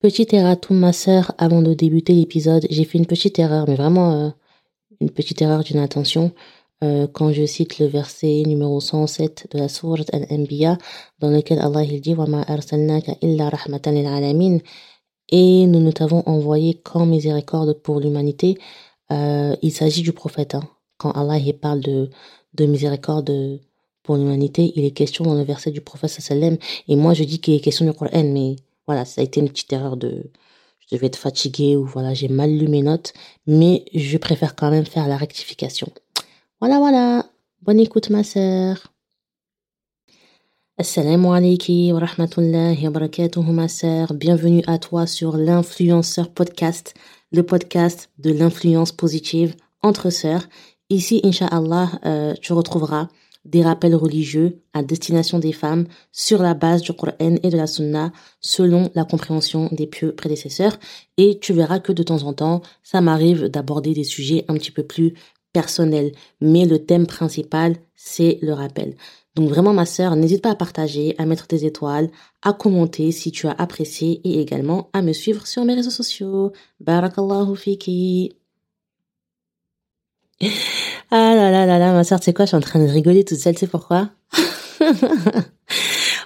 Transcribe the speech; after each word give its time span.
Petite 0.00 0.34
erratum, 0.34 0.78
ma 0.78 0.92
sœur, 0.92 1.32
avant 1.38 1.62
de 1.62 1.72
débuter 1.72 2.12
l'épisode, 2.12 2.66
j'ai 2.70 2.84
fait 2.84 2.98
une 2.98 3.06
petite 3.06 3.38
erreur, 3.38 3.66
mais 3.68 3.74
vraiment 3.74 4.12
euh, 4.12 4.30
une 5.00 5.10
petite 5.10 5.40
erreur 5.40 5.64
d'une 5.64 5.78
intention. 5.78 6.32
Euh, 6.82 7.06
quand 7.06 7.32
je 7.32 7.46
cite 7.46 7.78
le 7.78 7.86
verset 7.86 8.42
numéro 8.46 8.80
107 8.80 9.48
de 9.52 9.58
la 9.58 9.68
sourate 9.68 10.12
Al-Anbiya, 10.12 10.76
dans 11.20 11.30
lequel 11.30 11.58
Allah 11.58 11.84
il 11.84 12.00
dit 12.00 12.14
وَمَا 12.14 12.42
أَرْسَلْنَاكَ 12.42 13.18
إِلَّا 13.22 13.48
رَحْمَةً 13.48 13.82
لِلْعَالَمِينَ 13.86 14.60
et 15.30 15.66
nous 15.66 15.80
ne 15.80 15.90
t'avons 15.90 16.22
envoyé 16.26 16.74
qu'en 16.74 17.06
miséricorde 17.06 17.72
pour 17.82 18.00
l'humanité. 18.00 18.58
Euh, 19.10 19.56
il 19.62 19.72
s'agit 19.72 20.02
du 20.02 20.12
prophète. 20.12 20.54
Hein. 20.54 20.68
Quand 20.98 21.12
Allah 21.12 21.38
il 21.38 21.54
parle 21.54 21.80
de, 21.80 22.10
de 22.54 22.66
miséricorde 22.66 23.60
pour 24.02 24.16
l'humanité, 24.16 24.72
il 24.76 24.84
est 24.84 24.90
question 24.90 25.24
dans 25.24 25.34
le 25.34 25.42
verset 25.42 25.70
du 25.70 25.80
prophète 25.80 26.10
sallam. 26.10 26.56
Et 26.88 26.96
moi, 26.96 27.14
je 27.14 27.24
dis 27.24 27.40
qu'il 27.40 27.54
est 27.54 27.60
question 27.60 27.86
du 27.86 27.92
Coran, 27.92 28.24
mais 28.24 28.56
voilà, 28.89 29.05
ça 29.05 29.21
a 29.21 29.23
été 29.23 29.39
une 29.39 29.49
petite 29.49 29.71
erreur 29.71 29.97
de, 29.97 30.31
je 30.79 30.95
devais 30.95 31.05
être 31.05 31.15
fatiguée 31.15 31.75
ou 31.75 31.85
voilà, 31.85 32.15
j'ai 32.15 32.27
mal 32.27 32.49
lu 32.49 32.67
mes 32.67 32.81
notes, 32.81 33.13
mais 33.45 33.85
je 33.93 34.17
préfère 34.17 34.55
quand 34.55 34.71
même 34.71 34.87
faire 34.87 35.07
la 35.07 35.15
rectification. 35.15 35.91
Voilà, 36.59 36.79
voilà. 36.79 37.27
Bonne 37.61 37.79
écoute, 37.79 38.09
ma 38.09 38.23
sœur. 38.23 38.91
Assalamu 40.79 41.27
alaikum 41.27 41.91
wa 41.91 41.99
rahmatullahi 41.99 42.83
wa 42.83 42.89
barakatuh, 42.89 43.43
ma 43.43 43.67
sœur. 43.67 44.15
Bienvenue 44.15 44.63
à 44.65 44.79
toi 44.79 45.05
sur 45.05 45.37
l'influenceur 45.37 46.31
podcast, 46.31 46.95
le 47.31 47.43
podcast 47.43 48.09
de 48.17 48.31
l'influence 48.31 48.91
positive 48.91 49.53
entre 49.83 50.09
sœurs. 50.09 50.49
Ici, 50.89 51.21
Inch'Allah, 51.23 51.91
euh, 52.07 52.33
tu 52.41 52.53
retrouveras 52.53 53.07
des 53.49 53.63
rappels 53.63 53.95
religieux 53.95 54.61
à 54.73 54.83
destination 54.83 55.39
des 55.39 55.53
femmes 55.53 55.85
sur 56.11 56.41
la 56.41 56.53
base 56.53 56.81
du 56.81 56.93
Coran 56.93 57.13
et 57.19 57.49
de 57.49 57.57
la 57.57 57.67
Sunna 57.67 58.11
selon 58.39 58.91
la 58.95 59.05
compréhension 59.05 59.69
des 59.71 59.87
pieux 59.87 60.13
prédécesseurs. 60.13 60.77
Et 61.17 61.39
tu 61.39 61.53
verras 61.53 61.79
que 61.79 61.91
de 61.91 62.03
temps 62.03 62.23
en 62.23 62.33
temps, 62.33 62.61
ça 62.83 63.01
m'arrive 63.01 63.45
d'aborder 63.45 63.93
des 63.93 64.03
sujets 64.03 64.45
un 64.47 64.53
petit 64.53 64.71
peu 64.71 64.83
plus 64.83 65.13
personnels. 65.51 66.11
Mais 66.41 66.65
le 66.65 66.85
thème 66.85 67.07
principal, 67.07 67.75
c'est 67.95 68.37
le 68.41 68.53
rappel. 68.53 68.95
Donc 69.35 69.49
vraiment 69.49 69.73
ma 69.73 69.85
sœur, 69.85 70.15
n'hésite 70.15 70.41
pas 70.41 70.51
à 70.51 70.55
partager, 70.55 71.15
à 71.17 71.25
mettre 71.25 71.47
des 71.47 71.65
étoiles, 71.65 72.09
à 72.41 72.53
commenter 72.53 73.11
si 73.11 73.31
tu 73.31 73.47
as 73.47 73.51
apprécié 73.51 74.21
et 74.23 74.41
également 74.41 74.89
à 74.93 75.01
me 75.01 75.13
suivre 75.13 75.47
sur 75.47 75.65
mes 75.65 75.75
réseaux 75.75 75.89
sociaux. 75.89 76.51
Barakallahu 76.79 77.55
fiki. 77.55 78.35
Ah 81.11 81.33
là 81.35 81.51
là 81.51 81.65
là 81.65 81.79
là, 81.79 81.91
ma 81.93 82.03
soeur, 82.03 82.19
tu 82.19 82.25
sais 82.25 82.33
quoi, 82.33 82.45
je 82.45 82.49
suis 82.49 82.57
en 82.57 82.61
train 82.61 82.79
de 82.79 82.89
rigoler 82.89 83.23
toute 83.23 83.39
seule, 83.39 83.55
tu 83.55 83.61
sais 83.61 83.67
pourquoi? 83.67 84.09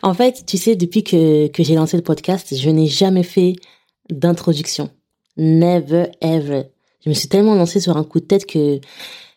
En 0.03 0.13
fait, 0.13 0.43
tu 0.45 0.57
sais, 0.57 0.75
depuis 0.75 1.01
que, 1.01 1.47
que 1.47 1.63
j'ai 1.63 1.75
lancé 1.75 1.95
le 1.95 2.03
podcast, 2.03 2.53
je 2.53 2.69
n'ai 2.69 2.87
jamais 2.87 3.23
fait 3.23 3.55
d'introduction. 4.09 4.89
Never 5.37 6.07
ever. 6.19 6.63
Je 7.05 7.09
me 7.09 7.13
suis 7.13 7.29
tellement 7.29 7.55
lancée 7.55 7.79
sur 7.79 7.95
un 7.95 8.03
coup 8.03 8.19
de 8.19 8.25
tête 8.25 8.45
que 8.45 8.81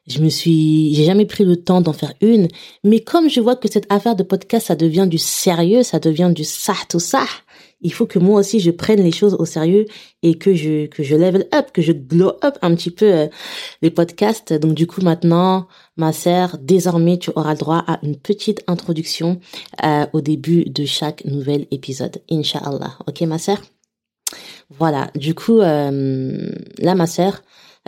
je 0.08 0.20
me 0.20 0.28
suis, 0.28 0.92
j'ai 0.94 1.05
jamais 1.05 1.25
pris 1.25 1.44
le 1.44 1.56
temps 1.56 1.81
d'en 1.81 1.92
faire 1.92 2.14
une. 2.20 2.48
Mais 2.83 2.98
comme 2.98 3.31
je 3.31 3.41
vois 3.41 3.55
que 3.55 3.70
cette 3.70 3.91
affaire 3.92 4.16
de 4.16 4.25
podcast, 4.25 4.66
ça 4.66 4.75
devient 4.75 5.06
du 5.08 5.19
sérieux, 5.19 5.84
ça 5.84 6.00
devient 6.00 6.33
du 6.34 6.42
ça 6.42 6.75
tout 6.88 7.00
ça, 7.00 7.25
il 7.80 7.92
faut 7.92 8.06
que 8.06 8.19
moi 8.19 8.41
aussi 8.41 8.60
je 8.60 8.70
prenne 8.70 9.02
les 9.02 9.12
choses 9.12 9.34
au 9.38 9.44
sérieux 9.44 9.84
et 10.22 10.36
que 10.36 10.55
je 10.55 10.86
que 10.86 11.02
je 11.02 11.14
level 11.14 11.46
up, 11.55 11.66
que 11.72 11.82
je 11.82 11.92
glow 11.92 12.32
up 12.42 12.56
un 12.62 12.74
petit 12.74 12.91
peu 12.91 13.12
euh, 13.12 13.27
les 13.82 13.91
podcasts. 13.91 14.52
Donc 14.52 14.74
du 14.74 14.86
coup 14.86 15.02
maintenant, 15.02 15.69
ma 15.97 16.12
sœur, 16.12 16.56
désormais 16.60 17.19
tu 17.19 17.30
auras 17.36 17.54
droit 17.54 17.84
à 17.86 17.98
une 18.02 18.16
petite 18.16 18.62
introduction 18.66 19.41
euh, 19.84 20.06
au 20.12 20.20
début 20.20 20.64
de 20.64 20.84
chaque 20.84 21.24
nouvel 21.24 21.66
épisode, 21.70 22.22
Inch'Allah. 22.30 22.98
Ok 23.06 23.20
ma 23.22 23.38
sœur? 23.38 23.58
Voilà. 24.70 25.10
Du 25.14 25.34
coup 25.34 25.60
euh, 25.60 26.50
là 26.78 26.94
ma 26.94 27.06
sœur. 27.06 27.42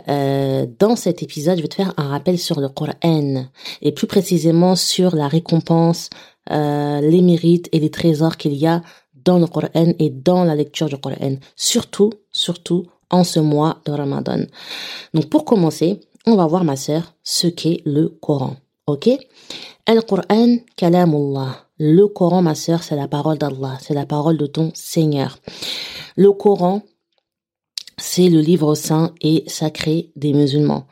dans 0.07 0.95
cet 0.95 1.23
épisode, 1.23 1.57
je 1.57 1.63
vais 1.63 1.67
te 1.67 1.75
faire 1.75 1.93
un 1.97 2.09
rappel 2.09 2.37
sur 2.37 2.61
le 2.61 2.69
Coran 2.69 3.49
et 3.81 3.91
plus 3.91 4.07
précisément 4.07 4.75
sur 4.77 5.13
la 5.15 5.27
récompense, 5.27 6.09
les 6.49 7.21
mérites 7.21 7.67
et 7.73 7.79
les 7.79 7.91
trésors 7.91 8.37
qu'il 8.37 8.53
y 8.53 8.65
a 8.65 8.81
dans 9.29 9.39
le 9.39 9.47
Coran 9.47 9.93
et 9.99 10.09
dans 10.09 10.43
la 10.43 10.55
lecture 10.55 10.89
du 10.89 10.97
Coran. 10.97 11.35
Surtout, 11.55 12.11
surtout 12.31 12.87
en 13.11 13.23
ce 13.23 13.39
mois 13.39 13.73
de 13.85 13.91
Ramadan. 13.91 14.41
Donc 15.13 15.29
pour 15.29 15.45
commencer, 15.45 15.99
on 16.25 16.35
va 16.35 16.47
voir 16.47 16.63
ma 16.63 16.75
sœur 16.75 17.13
ce 17.23 17.47
qu'est 17.47 17.81
le 17.85 18.09
Coran. 18.09 18.55
Ok? 18.87 19.07
El 19.85 20.03
Coran, 20.03 20.57
kalamullah. 20.75 21.51
Le 21.77 22.07
Coran, 22.07 22.41
ma 22.41 22.55
sœur, 22.55 22.81
c'est 22.83 22.95
la 22.95 23.07
parole 23.07 23.37
d'Allah, 23.37 23.77
c'est 23.81 23.93
la 23.93 24.05
parole 24.05 24.37
de 24.37 24.47
ton 24.47 24.71
Seigneur. 24.73 25.37
Le 26.15 26.31
Coran, 26.31 26.81
c'est 27.97 28.29
le 28.29 28.41
livre 28.41 28.73
saint 28.75 29.13
et 29.21 29.43
sacré 29.47 30.11
des 30.15 30.33
musulmans. 30.33 30.85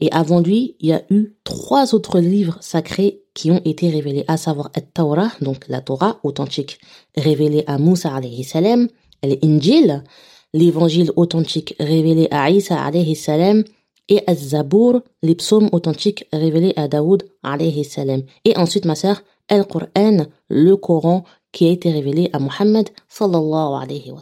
Et 0.00 0.10
avant 0.12 0.40
lui, 0.40 0.76
il 0.80 0.88
y 0.88 0.92
a 0.92 1.02
eu 1.10 1.34
trois 1.44 1.94
autres 1.94 2.20
livres 2.20 2.58
sacrés 2.60 3.22
qui 3.40 3.50
ont 3.50 3.62
été 3.64 3.88
révélés, 3.88 4.26
à 4.28 4.36
savoir 4.36 4.70
la 4.76 4.82
Torah, 4.82 5.30
donc 5.40 5.66
la 5.68 5.80
Torah 5.80 6.20
authentique 6.24 6.78
révélée 7.16 7.64
à 7.66 7.78
Moussa 7.78 8.14
alayhi 8.14 8.44
salam, 8.44 8.88
l'Injil, 9.22 10.04
l'évangile 10.52 11.10
authentique 11.16 11.74
révélé 11.80 12.28
à 12.30 12.50
Isa 12.50 12.78
alayhi 12.78 13.16
salam, 13.16 13.64
et 14.10 14.20
Az-Zabour, 14.26 15.00
les 15.22 15.34
psaumes 15.36 15.70
authentiques 15.72 16.26
révélés 16.34 16.74
à 16.76 16.86
Daoud 16.86 17.22
alayhi 17.42 17.82
salam. 17.82 18.24
Et 18.44 18.58
ensuite, 18.58 18.84
ma 18.84 18.94
sœur, 18.94 19.22
el 19.48 19.64
Coran, 19.64 20.26
le 20.50 20.74
Coran 20.76 21.24
qui 21.50 21.66
a 21.66 21.70
été 21.70 21.90
révélé 21.90 22.28
à 22.34 22.40
Muhammad 22.40 22.90
sallallahu 23.08 23.82
alayhi 23.82 24.10
wa. 24.10 24.20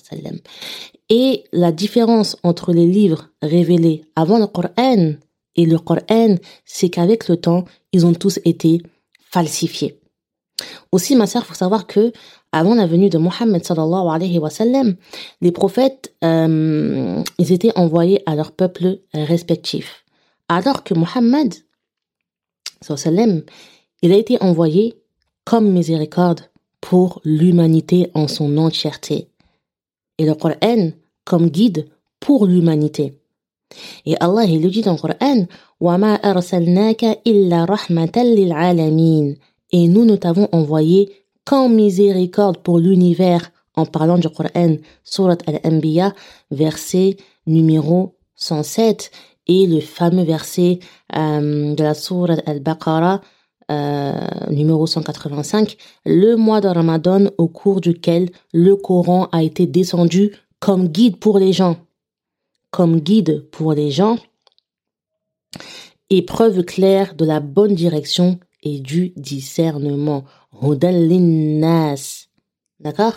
Et 1.09 1.43
la 1.53 1.73
différence 1.73 2.37
entre 2.45 2.73
les 2.73 2.87
livres 2.87 3.31
révélés 3.43 4.05
avant 4.15 4.39
le 4.39 4.47
Coran 4.47 5.15
et 5.57 5.67
le 5.67 5.79
Coran, 5.81 6.37
c'est 6.65 6.89
qu'avec 6.89 7.27
le 7.27 7.37
temps, 7.37 7.65
ils 7.93 8.07
ont 8.07 8.15
tous 8.15 8.39
été 8.45 8.81
falsifiés. 9.31 10.01
Aussi, 10.91 11.15
ma 11.15 11.27
sœur, 11.27 11.47
faut 11.47 11.55
savoir 11.55 11.87
que 11.87 12.13
avant 12.51 12.75
la 12.75 12.87
venue 12.87 13.11
de 13.11 13.19
Mohammed 13.19 13.65
sallallahu 13.65 14.39
wa 14.39 14.51
sallam, 14.51 14.97
les 15.41 15.53
prophètes, 15.53 16.15
euh, 16.25 17.23
ils 17.39 17.53
étaient 17.53 17.77
envoyés 17.77 18.23
à 18.27 18.35
leur 18.35 18.53
peuple 18.53 19.01
respectif. 19.13 20.05
Alors 20.49 20.83
que 20.83 20.95
Mohammed 20.95 21.55
il 24.03 24.13
a 24.13 24.17
été 24.17 24.41
envoyé 24.43 24.95
comme 25.45 25.71
miséricorde 25.71 26.43
pour 26.81 27.21
l'humanité 27.25 28.11
en 28.15 28.29
son 28.29 28.57
entièreté. 28.57 29.29
Et 30.19 30.27
le 30.27 30.35
Coran 30.35 30.93
comme 31.25 31.51
guide 31.51 31.89
pour 32.21 32.47
l'humanité. 32.47 33.18
Et 34.06 34.16
Allah, 34.20 34.44
il 34.46 34.62
le 34.62 34.70
dit 34.70 34.82
dans 34.82 34.94
le 34.94 34.98
Coran, 34.98 35.46
وَمَا 35.80 36.14
أَرْسَلْنَاكَ 36.16 37.22
إِلَّا 37.26 37.66
رَحْمَةً 37.66 38.16
لِلْعَالَمِينَ 38.16 39.36
Et 39.72 39.88
nous 39.88 40.06
ne 40.06 40.16
t'avons 40.16 40.48
envoyé 40.52 41.12
qu'en 41.46 41.70
miséricorde 41.70 42.58
pour 42.58 42.80
l'univers 42.80 43.52
en 43.76 43.86
parlant 43.86 44.18
du 44.18 44.30
Coran, 44.30 44.78
Surat 45.04 45.38
Al-Anbiya, 45.48 46.14
verset 46.52 47.18
numéro 47.48 48.16
107 48.36 49.12
et 49.48 49.66
le 49.68 49.80
fameux 49.80 50.24
verset 50.24 50.80
euh, 51.16 51.74
de 51.74 51.84
la 51.84 51.94
Surat 51.94 52.38
Al-Baqarah, 52.46 53.22
euh, 53.72 54.14
numéro 54.52 54.86
185, 54.86 55.76
le 56.06 56.36
mois 56.36 56.62
de 56.62 56.68
Ramadan 56.68 57.26
au 57.38 57.48
cours 57.48 57.82
duquel 57.82 58.30
le 58.54 58.76
Coran 58.76 59.28
a 59.32 59.42
été 59.42 59.66
descendu 59.66 60.36
comme 60.60 60.88
guide 60.88 61.18
pour 61.18 61.40
les 61.40 61.54
gens 61.54 61.78
comme 62.71 63.01
guide 63.01 63.49
pour 63.51 63.73
les 63.73 63.91
gens 63.91 64.19
et 66.11 66.23
preuve 66.23 66.63
claire 66.63 67.15
de 67.15 67.25
la 67.25 67.41
bonne 67.41 67.75
direction 67.75 68.39
et 68.63 68.81
du 68.81 69.13
discernement. 69.17 70.25
nas. 70.63 72.27
D'accord? 72.81 73.15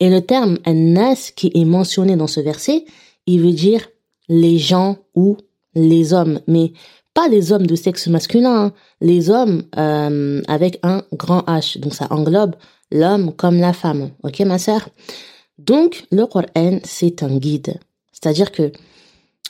Et 0.00 0.08
le 0.08 0.20
terme 0.20 0.58
nas 0.66 1.32
qui 1.36 1.52
est 1.54 1.64
mentionné 1.64 2.16
dans 2.16 2.26
ce 2.26 2.40
verset, 2.40 2.84
il 3.26 3.40
veut 3.40 3.52
dire 3.52 3.88
les 4.28 4.58
gens 4.58 4.98
ou 5.14 5.36
les 5.74 6.12
hommes, 6.12 6.40
mais 6.46 6.72
pas 7.14 7.28
les 7.28 7.52
hommes 7.52 7.66
de 7.66 7.76
sexe 7.76 8.06
masculin, 8.08 8.66
hein. 8.66 8.72
les 9.00 9.30
hommes 9.30 9.64
euh, 9.76 10.40
avec 10.48 10.78
un 10.82 11.02
grand 11.12 11.40
H. 11.40 11.78
Donc 11.78 11.94
ça 11.94 12.06
englobe 12.10 12.56
l'homme 12.90 13.34
comme 13.34 13.58
la 13.58 13.72
femme. 13.72 14.10
Ok 14.22 14.40
ma 14.40 14.58
sœur? 14.58 14.88
Donc 15.58 16.06
le 16.10 16.26
Coran, 16.26 16.78
c'est 16.84 17.22
un 17.22 17.36
guide. 17.36 17.78
C'est-à-dire 18.12 18.52
que 18.52 18.72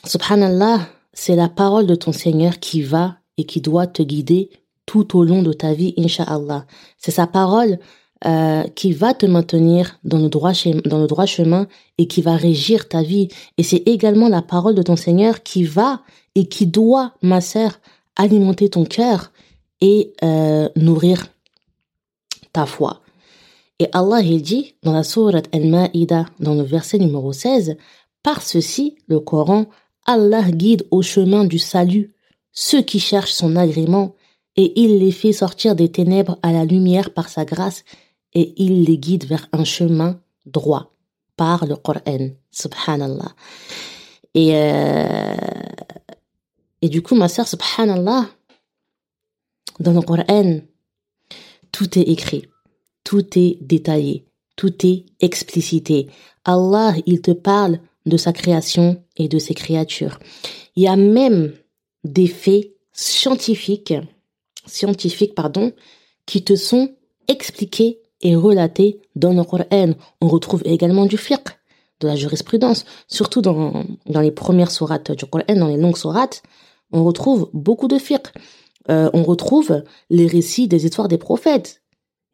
Subhanallah, 0.05 0.87
c'est 1.13 1.35
la 1.35 1.49
parole 1.49 1.87
de 1.87 1.95
ton 1.95 2.11
Seigneur 2.11 2.59
qui 2.59 2.81
va 2.81 3.17
et 3.37 3.45
qui 3.45 3.61
doit 3.61 3.87
te 3.87 4.01
guider 4.01 4.49
tout 4.85 5.17
au 5.17 5.23
long 5.23 5.43
de 5.43 5.53
ta 5.53 5.73
vie, 5.73 5.93
Inch'Allah. 5.97 6.65
C'est 6.97 7.11
sa 7.11 7.27
parole 7.27 7.79
euh, 8.25 8.63
qui 8.75 8.93
va 8.93 9.13
te 9.13 9.25
maintenir 9.25 9.99
dans 10.03 10.17
le, 10.17 10.29
droit 10.29 10.53
dans 10.85 10.99
le 10.99 11.07
droit 11.07 11.25
chemin 11.25 11.67
et 11.97 12.07
qui 12.07 12.21
va 12.21 12.35
régir 12.35 12.87
ta 12.87 13.01
vie. 13.01 13.27
Et 13.57 13.63
c'est 13.63 13.83
également 13.85 14.29
la 14.29 14.41
parole 14.41 14.75
de 14.75 14.81
ton 14.81 14.95
Seigneur 14.95 15.43
qui 15.43 15.63
va 15.63 16.01
et 16.35 16.47
qui 16.47 16.65
doit, 16.65 17.13
ma 17.21 17.41
sœur, 17.41 17.79
alimenter 18.15 18.69
ton 18.69 18.85
cœur 18.85 19.31
et 19.81 20.13
euh, 20.23 20.69
nourrir 20.75 21.27
ta 22.53 22.65
foi. 22.65 23.01
Et 23.79 23.87
Allah, 23.91 24.21
il 24.21 24.41
dit 24.41 24.75
dans 24.83 24.93
la 24.93 25.03
sourate 25.03 25.49
Al-Ma'ida, 25.51 26.25
dans 26.39 26.53
le 26.53 26.63
verset 26.63 26.99
numéro 26.99 27.33
16, 27.33 27.75
par 28.23 28.41
ceci, 28.41 28.97
le 29.07 29.19
Coran, 29.19 29.67
Allah 30.05 30.49
guide 30.51 30.87
au 30.91 31.01
chemin 31.01 31.45
du 31.45 31.59
salut 31.59 32.13
ceux 32.53 32.81
qui 32.81 32.99
cherchent 32.99 33.33
son 33.33 33.55
agrément 33.55 34.15
et 34.55 34.79
il 34.79 34.99
les 34.99 35.11
fait 35.11 35.33
sortir 35.33 35.75
des 35.75 35.91
ténèbres 35.91 36.37
à 36.41 36.51
la 36.51 36.65
lumière 36.65 37.11
par 37.13 37.29
sa 37.29 37.45
grâce 37.45 37.83
et 38.33 38.53
il 38.57 38.83
les 38.83 38.97
guide 38.97 39.25
vers 39.25 39.47
un 39.51 39.63
chemin 39.63 40.19
droit 40.45 40.93
par 41.35 41.65
le 41.65 41.75
Coran. 41.75 42.29
Subhanallah. 42.51 43.33
Et, 44.35 44.51
euh, 44.53 45.35
et 46.81 46.89
du 46.89 47.01
coup, 47.01 47.15
ma 47.15 47.27
sœur, 47.27 47.47
subhanallah, 47.47 48.29
dans 49.79 49.93
le 49.93 50.01
Coran, 50.01 50.59
tout 51.71 51.97
est 51.97 52.03
écrit, 52.03 52.45
tout 53.03 53.25
est 53.37 53.57
détaillé, 53.61 54.27
tout 54.55 54.85
est 54.85 55.05
explicité. 55.19 56.09
Allah, 56.45 56.93
il 57.07 57.21
te 57.21 57.31
parle 57.31 57.79
de 58.05 58.17
sa 58.17 58.33
création 58.33 59.03
et 59.17 59.27
de 59.27 59.39
ses 59.39 59.53
créatures. 59.53 60.19
Il 60.75 60.83
y 60.83 60.87
a 60.87 60.95
même 60.95 61.53
des 62.03 62.27
faits 62.27 62.73
scientifiques, 62.91 63.93
scientifiques, 64.65 65.35
pardon, 65.35 65.71
qui 66.25 66.43
te 66.43 66.55
sont 66.55 66.91
expliqués 67.27 68.01
et 68.21 68.35
relatés 68.35 69.01
dans 69.15 69.33
le 69.33 69.43
Coran. 69.43 69.93
On 70.21 70.27
retrouve 70.27 70.61
également 70.65 71.05
du 71.05 71.17
fiqh, 71.17 71.49
de 71.99 72.07
la 72.07 72.15
jurisprudence, 72.15 72.85
surtout 73.07 73.41
dans, 73.41 73.85
dans 74.05 74.21
les 74.21 74.31
premières 74.31 74.71
sourates 74.71 75.11
du 75.11 75.25
Coran, 75.25 75.45
dans 75.55 75.67
les 75.67 75.77
longues 75.77 75.97
sourates, 75.97 76.43
on 76.93 77.03
retrouve 77.03 77.49
beaucoup 77.53 77.87
de 77.87 77.97
fiqh. 77.97 78.27
Euh, 78.89 79.09
on 79.13 79.23
retrouve 79.23 79.83
les 80.09 80.27
récits 80.27 80.67
des 80.67 80.85
histoires 80.85 81.07
des 81.07 81.17
prophètes. 81.17 81.81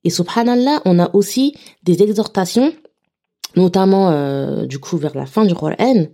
Et 0.04 0.10
subhanallah, 0.10 0.82
on 0.86 1.00
a 1.00 1.14
aussi 1.16 1.56
des 1.84 2.04
exhortations, 2.04 2.74
notamment 3.56 4.10
euh, 4.10 4.66
du 4.66 4.80
coup 4.80 4.98
vers 4.98 5.16
la 5.16 5.26
fin 5.26 5.46
du 5.46 5.56
Coran, 5.56 6.08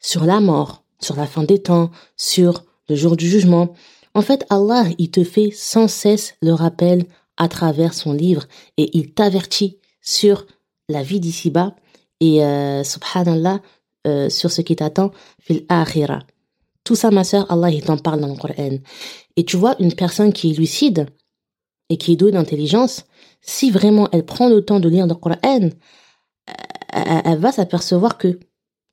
sur 0.00 0.24
la 0.24 0.40
mort, 0.40 0.84
sur 1.00 1.16
la 1.16 1.26
fin 1.26 1.44
des 1.44 1.62
temps, 1.62 1.90
sur 2.16 2.64
le 2.88 2.96
jour 2.96 3.16
du 3.16 3.28
jugement. 3.28 3.74
En 4.14 4.22
fait, 4.22 4.44
Allah, 4.50 4.84
il 4.98 5.10
te 5.10 5.22
fait 5.22 5.50
sans 5.52 5.88
cesse 5.88 6.34
le 6.42 6.52
rappel 6.52 7.04
à 7.36 7.48
travers 7.48 7.94
son 7.94 8.12
livre 8.12 8.44
et 8.76 8.90
il 8.96 9.12
t'avertit 9.12 9.78
sur 10.02 10.46
la 10.88 11.02
vie 11.02 11.20
d'ici-bas 11.20 11.76
et 12.20 12.44
euh, 12.44 12.82
subhanallah 12.84 13.60
euh, 14.06 14.28
sur 14.28 14.50
ce 14.50 14.60
qui 14.62 14.76
t'attend 14.76 15.10
fil 15.40 15.64
akhira. 15.68 16.20
Tout 16.84 16.96
ça, 16.96 17.10
ma 17.10 17.24
sœur, 17.24 17.50
Allah, 17.50 17.70
il 17.70 17.82
t'en 17.84 17.98
parle 17.98 18.20
dans 18.20 18.28
le 18.28 18.34
Coran. 18.34 18.78
Et 19.36 19.44
tu 19.44 19.56
vois, 19.56 19.76
une 19.78 19.94
personne 19.94 20.32
qui 20.32 20.50
est 20.50 20.54
lucide 20.54 21.06
et 21.88 21.98
qui 21.98 22.12
est 22.12 22.16
douée 22.16 22.32
d'intelligence, 22.32 23.04
si 23.42 23.70
vraiment 23.70 24.08
elle 24.12 24.24
prend 24.24 24.48
le 24.48 24.64
temps 24.64 24.80
de 24.80 24.88
lire 24.88 25.06
le 25.06 25.14
Coran, 25.14 25.70
elle 26.92 27.38
va 27.38 27.52
s'apercevoir 27.52 28.18
que 28.18 28.38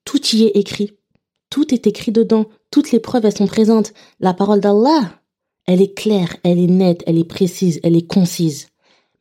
tout 0.06 0.26
y 0.36 0.44
est 0.44 0.56
écrit. 0.56 0.98
Tout 1.50 1.74
est 1.74 1.88
écrit 1.88 2.12
dedans. 2.12 2.46
Toutes 2.72 2.92
les 2.92 3.00
preuves, 3.00 3.26
elles 3.26 3.38
sont 3.38 3.48
présentes. 3.48 3.94
La 4.20 4.34
parole 4.34 4.60
d'Allah, 4.60 5.22
elle 5.66 5.82
est 5.82 5.94
claire, 5.94 6.36
elle 6.44 6.60
est 6.60 6.68
nette, 6.68 7.04
elle 7.06 7.18
est 7.18 7.28
précise, 7.28 7.80
elle 7.84 7.96
est 7.96 8.08
concise. 8.08 8.68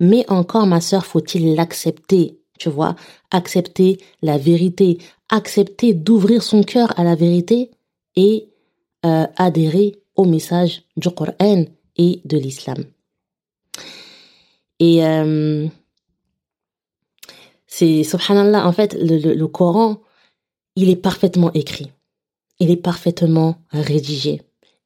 Mais 0.00 0.25
encore, 0.31 0.67
ma 0.67 0.81
sœur, 0.81 1.06
faut-il 1.06 1.55
l'accepter 1.55 2.38
Tu 2.58 2.69
vois, 2.69 2.96
accepter 3.31 3.99
la 4.23 4.38
vérité, 4.38 4.99
accepter 5.29 5.94
d'ouvrir 5.94 6.43
son 6.43 6.62
cœur 6.62 6.99
à 6.99 7.05
la 7.05 7.14
vérité 7.14 7.70
et 8.14 8.49
euh, 9.05 9.26
adhérer 9.37 9.96
au 10.14 10.25
message 10.25 10.84
du 10.96 11.11
Coran 11.11 11.64
et 11.96 12.20
de 12.25 12.38
l'islam. 12.38 12.84
Et 14.79 15.05
euh, 15.05 15.67
c'est, 17.66 18.04
subhanallah, 18.04 18.66
en 18.66 18.72
fait, 18.72 18.96
le, 19.00 19.34
le 19.34 19.46
Coran, 19.48 20.00
il 20.76 20.90
est 20.90 20.96
parfaitement 20.96 21.52
écrit. 21.52 21.90
Il 22.58 22.70
est 22.70 22.76
parfaitement 22.76 23.56
rédigé. 23.70 24.42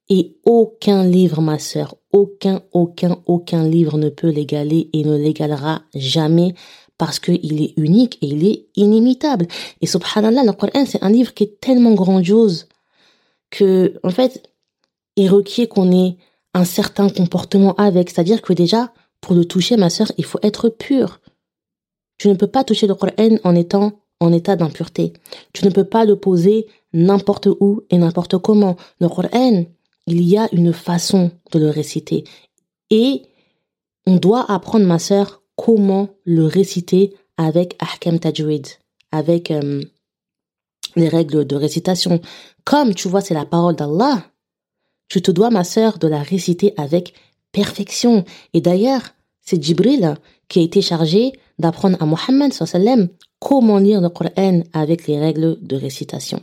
Et 0.08 0.36
aucun 0.44 1.04
livre, 1.04 1.40
ma 1.40 1.58
sœur, 1.58 1.94
aucun, 2.12 2.62
aucun, 2.72 3.18
aucun 3.26 3.62
livre 3.68 3.96
ne 3.96 4.08
peut 4.08 4.30
l'égaler 4.30 4.90
et 4.92 5.04
ne 5.04 5.16
l'égalera 5.16 5.82
jamais 5.94 6.54
parce 6.98 7.18
qu'il 7.18 7.62
est 7.62 7.72
unique 7.76 8.18
et 8.20 8.26
il 8.26 8.46
est 8.46 8.66
inimitable. 8.76 9.46
Et 9.80 9.86
subhanallah, 9.86 10.44
le 10.44 10.52
Coran, 10.52 10.84
c'est 10.84 11.02
un 11.02 11.10
livre 11.10 11.32
qui 11.32 11.44
est 11.44 11.60
tellement 11.60 11.94
grandiose 11.94 12.68
que, 13.50 13.98
en 14.02 14.10
fait, 14.10 14.50
il 15.16 15.30
requiert 15.30 15.68
qu'on 15.68 15.92
ait 15.92 16.16
un 16.54 16.64
certain 16.64 17.08
comportement 17.08 17.74
avec. 17.76 18.10
C'est-à-dire 18.10 18.42
que 18.42 18.52
déjà, 18.52 18.92
pour 19.20 19.34
le 19.34 19.44
toucher, 19.44 19.76
ma 19.76 19.90
sœur, 19.90 20.10
il 20.18 20.24
faut 20.24 20.40
être 20.42 20.68
pur. 20.68 21.20
Tu 22.20 22.28
ne 22.28 22.34
peux 22.34 22.48
pas 22.48 22.64
toucher 22.64 22.86
le 22.86 22.94
Coran 22.94 23.38
en 23.44 23.54
étant 23.54 23.92
en 24.20 24.30
état 24.30 24.54
d'impureté. 24.54 25.14
Tu 25.54 25.64
ne 25.64 25.70
peux 25.70 25.84
pas 25.84 26.04
le 26.04 26.16
poser 26.16 26.66
n'importe 26.92 27.48
où 27.60 27.80
et 27.88 27.96
n'importe 27.96 28.36
comment. 28.36 28.76
Le 29.00 29.08
Coran, 29.08 29.64
il 30.06 30.22
y 30.22 30.36
a 30.36 30.46
une 30.52 30.74
façon 30.74 31.30
de 31.52 31.58
le 31.58 31.70
réciter. 31.70 32.24
Et 32.90 33.22
on 34.06 34.16
doit 34.16 34.44
apprendre, 34.52 34.84
ma 34.84 34.98
sœur, 34.98 35.42
comment 35.56 36.10
le 36.26 36.44
réciter 36.44 37.14
avec 37.38 37.74
Ahkam 37.78 38.18
Tajwid, 38.18 38.66
avec 39.12 39.50
euh, 39.50 39.80
les 40.96 41.08
règles 41.08 41.46
de 41.46 41.56
récitation. 41.56 42.20
Comme 42.64 42.94
tu 42.94 43.08
vois, 43.08 43.22
c'est 43.22 43.32
la 43.32 43.46
parole 43.46 43.76
d'Allah, 43.76 44.26
tu 45.08 45.22
te 45.22 45.30
dois, 45.30 45.48
ma 45.48 45.64
sœur, 45.64 45.96
de 45.96 46.06
la 46.06 46.22
réciter 46.22 46.74
avec 46.76 47.14
perfection. 47.50 48.26
Et 48.52 48.60
d'ailleurs, 48.60 49.14
c'est 49.40 49.62
Jibril 49.62 50.16
qui 50.50 50.58
a 50.58 50.62
été 50.62 50.82
chargé 50.82 51.32
d'apprendre 51.58 51.96
à 52.02 52.04
Mohammed 52.04 52.52
comment 53.38 53.78
lire 53.78 54.02
le 54.02 54.10
Coran 54.10 54.60
avec 54.74 55.06
les 55.06 55.18
règles 55.18 55.56
de 55.62 55.76
récitation. 55.76 56.42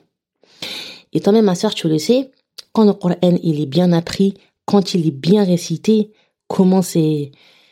Et 1.14 1.20
toi-même, 1.20 1.46
ma 1.46 1.54
sœur, 1.54 1.76
tu 1.76 1.88
le 1.88 2.00
sais, 2.00 2.32
quand 2.72 2.86
le 2.86 2.94
Coran 2.94 3.16
il 3.44 3.62
est 3.62 3.68
bien 3.68 3.92
appris, 3.92 4.34
quand 4.66 4.96
il 4.96 5.06
est 5.06 5.12
bien 5.12 5.44
récité, 5.44 6.12
comment 6.48 6.82
c'est 6.82 7.32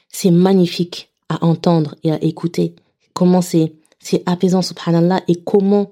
c'est 0.10 0.32
magnifique 0.32 1.10
à 1.30 1.44
entendre 1.44 1.96
et 2.04 2.12
à 2.12 2.24
écouter, 2.24 2.76
comment 3.14 3.42
c'est 3.42 3.74
c'est 4.00 4.22
apaisant, 4.28 4.62
subhanallah, 4.62 5.22
et 5.28 5.42
comment 5.42 5.92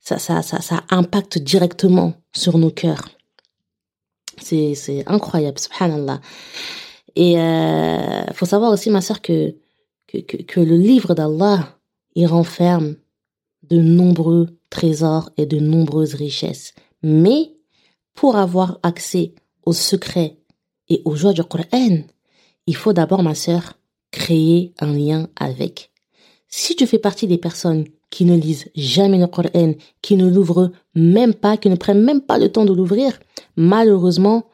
ça, 0.00 0.18
ça, 0.18 0.42
ça, 0.42 0.60
ça 0.60 0.82
impacte 0.90 1.38
directement 1.38 2.14
sur 2.32 2.58
nos 2.58 2.70
cœurs. 2.70 3.08
C'est, 4.42 4.74
c'est 4.74 5.08
incroyable, 5.08 5.58
subhanallah. 5.60 6.20
Et 7.14 7.38
euh, 7.38 8.24
faut 8.32 8.44
savoir 8.44 8.72
aussi, 8.72 8.90
ma 8.90 9.00
sœur, 9.00 9.22
que, 9.22 9.54
que, 10.22 10.60
le 10.60 10.76
livre 10.76 11.14
d'Allah, 11.14 11.78
il 12.14 12.26
renferme 12.26 12.96
de 13.68 13.80
nombreux 13.80 14.48
trésors 14.70 15.30
et 15.36 15.46
de 15.46 15.58
nombreuses 15.58 16.14
richesses. 16.14 16.74
Mais 17.02 17.54
pour 18.14 18.36
avoir 18.36 18.78
accès 18.82 19.34
aux 19.64 19.72
secrets 19.72 20.38
et 20.88 21.02
aux 21.04 21.16
joies 21.16 21.32
du 21.32 21.42
Coran, 21.44 22.02
il 22.66 22.76
faut 22.76 22.92
d'abord, 22.92 23.22
ma 23.22 23.34
sœur, 23.34 23.74
créer 24.10 24.72
un 24.80 24.92
lien 24.92 25.28
avec. 25.36 25.90
Si 26.48 26.76
tu 26.76 26.86
fais 26.86 26.98
partie 26.98 27.26
des 27.26 27.38
personnes 27.38 27.84
qui 28.10 28.24
ne 28.24 28.36
lisent 28.36 28.70
jamais 28.76 29.18
le 29.18 29.26
Coran, 29.26 29.74
qui 30.02 30.16
ne 30.16 30.28
l'ouvrent 30.28 30.70
même 30.94 31.34
pas, 31.34 31.56
qui 31.56 31.68
ne 31.68 31.74
prennent 31.74 32.02
même 32.02 32.20
pas 32.20 32.38
le 32.38 32.50
temps 32.50 32.64
de 32.64 32.72
l'ouvrir, 32.72 33.18
malheureusement, 33.56 34.44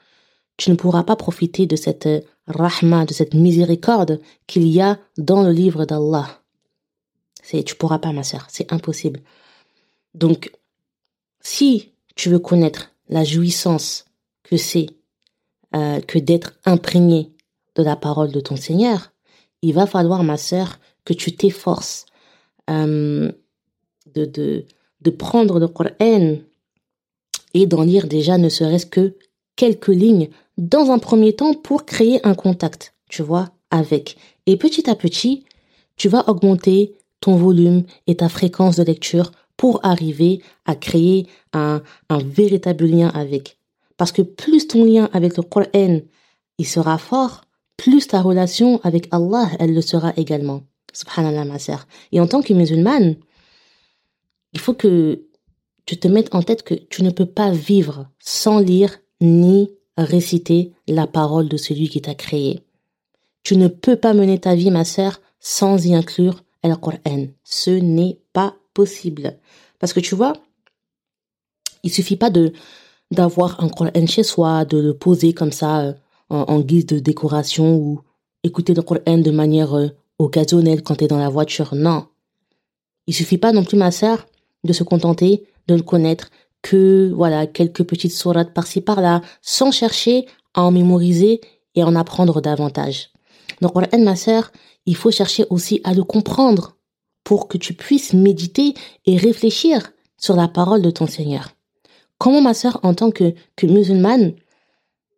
tu 0.57 0.71
ne 0.71 0.77
pourras 0.77 1.05
pas 1.05 1.17
profiter 1.17 1.67
de 1.67 1.77
cette 1.77 2.09
rahma, 2.51 3.07
de 3.07 3.13
cette 3.13 3.35
miséricorde 3.35 4.21
qu'il 4.47 4.67
y 4.67 4.81
a 4.81 4.99
dans 5.19 5.43
le 5.43 5.53
livre 5.53 5.85
d'Allah. 5.85 6.41
C'est, 7.43 7.63
tu 7.63 7.75
pourras 7.75 7.99
pas, 7.99 8.13
ma 8.13 8.23
sœur, 8.23 8.47
c'est 8.49 8.73
impossible. 8.73 9.21
Donc, 10.15 10.53
si 11.41 11.93
tu 12.15 12.29
veux 12.29 12.39
connaître 12.39 12.93
la 13.09 13.25
jouissance 13.25 14.05
que 14.43 14.57
c'est 14.57 14.87
euh, 15.75 16.01
que 16.01 16.19
d'être 16.19 16.59
imprégné 16.65 17.33
de 17.77 17.83
la 17.83 17.97
parole 17.97 18.33
de 18.33 18.41
ton 18.41 18.57
Seigneur, 18.57 19.13
il 19.63 19.75
va 19.75 19.87
falloir, 19.87 20.23
ma 20.23 20.37
sœur, 20.37 20.79
que 21.05 21.13
tu 21.13 21.35
t'efforces 21.35 22.07
euh, 22.69 23.33
de, 24.15 24.25
de, 24.25 24.65
de 25.01 25.11
prendre 25.11 25.59
le 25.59 25.69
Coran 25.69 26.39
et 27.55 27.67
d'en 27.67 27.83
lire 27.83 28.07
déjà 28.07 28.39
ne 28.39 28.49
serait-ce 28.49 28.87
que 28.87 29.17
quelques 29.57 29.89
lignes 29.89 30.31
dans 30.61 30.91
un 30.91 30.99
premier 30.99 31.33
temps 31.33 31.55
pour 31.55 31.87
créer 31.87 32.25
un 32.25 32.35
contact, 32.35 32.95
tu 33.09 33.23
vois, 33.23 33.49
avec. 33.71 34.17
Et 34.45 34.59
petit 34.59 34.91
à 34.91 34.95
petit, 34.95 35.47
tu 35.97 36.09
vas 36.09 36.29
augmenter 36.29 36.95
ton 37.21 37.35
volume 37.35 37.85
et 38.07 38.17
ta 38.17 38.29
fréquence 38.29 38.77
de 38.77 38.83
lecture 38.83 39.33
pour 39.57 39.81
arriver 39.85 40.43
à 40.67 40.75
créer 40.75 41.27
un, 41.55 41.83
véritable 42.11 42.85
lien 42.85 43.09
avec. 43.09 43.59
Parce 43.97 44.13
que 44.13 44.23
plus 44.23 44.69
ton 44.69 44.85
lien 44.85 45.09
avec 45.15 45.39
le 45.39 45.43
Coran, 45.43 46.01
il 46.59 46.67
sera 46.67 46.99
fort, 46.99 47.45
plus 47.79 48.07
ta 48.07 48.21
relation 48.21 48.81
avec 48.83 49.09
Allah, 49.13 49.49
elle 49.59 49.75
le 49.75 49.81
sera 49.81 50.13
également. 50.19 50.63
Subhanallah, 50.93 51.47
ma 51.47 51.59
sœur. 51.59 51.87
Et 52.13 52.21
en 52.21 52.27
tant 52.27 52.43
que 52.43 52.53
musulmane, 52.53 53.17
il 54.53 54.61
faut 54.61 54.75
que 54.75 55.25
tu 55.87 55.99
te 55.99 56.09
mettes 56.09 56.35
en 56.35 56.43
tête 56.43 56.63
que 56.65 56.75
tu 56.75 57.03
ne 57.03 57.11
peux 57.11 57.27
pas 57.27 57.51
vivre 57.51 58.09
sans 58.19 58.59
lire 58.59 58.99
ni 59.23 59.71
réciter 60.05 60.73
la 60.89 61.07
parole 61.07 61.49
de 61.49 61.57
celui 61.57 61.89
qui 61.89 62.01
t'a 62.01 62.15
créé. 62.15 62.61
Tu 63.43 63.57
ne 63.57 63.69
peux 63.69 63.97
pas 63.97 64.15
mener 64.15 64.39
ta 64.39 64.55
vie, 64.55 64.71
ma 64.71 64.85
sœur, 64.85 65.21
sans 65.41 65.87
y 65.87 65.95
inclure 65.95 66.43
le 66.69 66.77
Coran. 66.77 67.27
Ce 67.45 67.71
n'est 67.71 68.19
pas 68.33 68.55
possible. 68.75 69.39
Parce 69.79 69.93
que 69.93 70.01
tu 70.01 70.15
vois, 70.15 70.35
il 71.83 71.93
suffit 71.93 72.17
pas 72.17 72.31
de 72.31 72.53
d'avoir 73.11 73.63
un 73.63 73.69
Coran 73.69 74.07
chez 74.07 74.23
soi, 74.23 74.65
de 74.65 74.79
le 74.79 74.95
poser 74.95 75.33
comme 75.33 75.51
ça 75.51 75.81
euh, 75.81 75.95
en, 76.29 76.61
guise 76.61 76.87
de 76.87 77.01
décoration 77.01 77.75
ou 77.75 78.03
écouter 78.45 78.73
le 78.73 78.83
Coran 78.83 79.19
de 79.19 79.31
manière 79.33 79.75
euh, 79.75 79.89
occasionnelle 80.19 80.83
quand 80.83 80.97
tu 80.97 81.05
es 81.05 81.09
dans 81.09 81.19
la 81.19 81.29
voiture. 81.29 81.75
Non. 81.75 82.07
Il 83.09 83.15
suffit 83.15 83.39
pas 83.39 83.51
non 83.51 83.65
plus, 83.65 83.77
ma 83.77 83.91
sœur, 83.91 84.29
de 84.63 84.73
se 84.73 84.85
contenter 84.85 85.45
de 85.67 85.75
ne 85.75 85.83
connaître 85.83 86.31
que, 86.63 87.11
voilà, 87.15 87.47
quelques 87.47 87.85
petites 87.85 88.13
sourates 88.13 88.53
par-ci 88.53 88.81
par-là, 88.81 89.23
sans 89.43 89.71
chercher 89.71 90.27
à 90.55 90.63
en 90.63 90.71
mémoriser 90.71 91.41
et 91.75 91.83
en 91.83 91.97
apprendre 91.97 92.41
davantage. 92.41 93.11
Donc, 93.61 93.73
Coran, 93.73 93.87
ma 93.99 94.17
sœur, 94.17 94.53
il 94.87 94.97
faut 94.97 95.11
chercher 95.11 95.45
aussi 95.51 95.81
à 95.85 95.95
le 95.95 96.05
comprendre 96.05 96.77
pour 97.25 97.49
que 97.49 97.59
tu 97.59 97.75
puisses 97.75 98.13
méditer 98.13 98.75
et 99.07 99.17
réfléchir 99.17 99.93
sur 100.17 100.37
la 100.37 100.49
parole 100.49 100.83
de 100.83 100.91
ton 100.91 101.07
Seigneur. 101.07 101.51
Comment, 102.19 102.43
ma 102.43 102.55
sœur, 102.55 102.81
en 102.83 102.95
tant 102.95 103.11
que, 103.11 103.35
que 103.57 103.67
musulmane, 103.67 104.35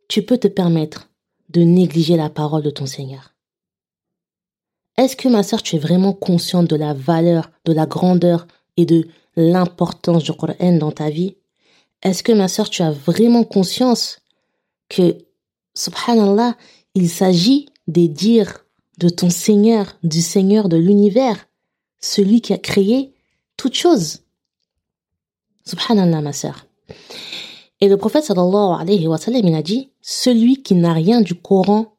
tu 0.09 0.23
peux 0.23 0.39
te 0.39 0.49
permettre 0.49 1.09
de 1.49 1.63
négliger 1.63 2.17
la 2.17 2.31
parole 2.31 2.63
de 2.63 2.71
ton 2.71 2.87
Seigneur? 2.87 3.35
Est-ce 4.99 5.17
que, 5.17 5.29
ma 5.29 5.43
sœur, 5.43 5.63
tu 5.63 5.77
es 5.77 5.79
vraiment 5.79 6.13
consciente 6.13 6.69
de 6.69 6.77
la 6.77 6.93
valeur, 6.93 7.51
de 7.65 7.73
la 7.73 7.87
grandeur 7.87 8.47
et 8.77 8.85
de 8.85 9.09
l'importance 9.37 10.25
du 10.25 10.33
Coran 10.33 10.73
dans 10.79 10.93
ta 10.93 11.11
vie 11.11 11.37
Est-ce 12.03 12.23
que, 12.23 12.33
ma 12.33 12.49
sœur, 12.49 12.71
tu 12.71 12.83
as 12.83 12.93
vraiment 12.93 13.45
conscience 13.45 14.19
que, 14.89 15.19
subhanallah, 15.75 16.57
il 16.95 17.09
s'agit 17.09 17.67
des 17.87 18.09
dires 18.09 18.65
de 18.99 19.09
ton 19.09 19.31
Seigneur, 19.31 19.97
du 20.03 20.21
Seigneur 20.21 20.69
de 20.69 20.77
l'univers, 20.77 21.47
celui 22.01 22.41
qui 22.41 22.53
a 22.53 22.59
créé 22.59 23.15
toutes 23.57 23.75
choses? 23.75 24.21
Subhanallah, 25.65 26.21
ma 26.21 26.33
sœur. 26.33 26.67
Et 27.81 27.89
le 27.89 27.97
prophète 27.97 28.25
sallallahu 28.25 28.81
alayhi 28.81 29.09
wa 29.09 29.19
sallam, 29.19 29.47
il 29.47 29.55
a 29.55 29.63
dit, 29.63 29.91
celui 30.01 30.63
qui 30.63 30.75
n'a 30.75 30.93
rien 30.93 31.21
du 31.21 31.35
Coran 31.35 31.97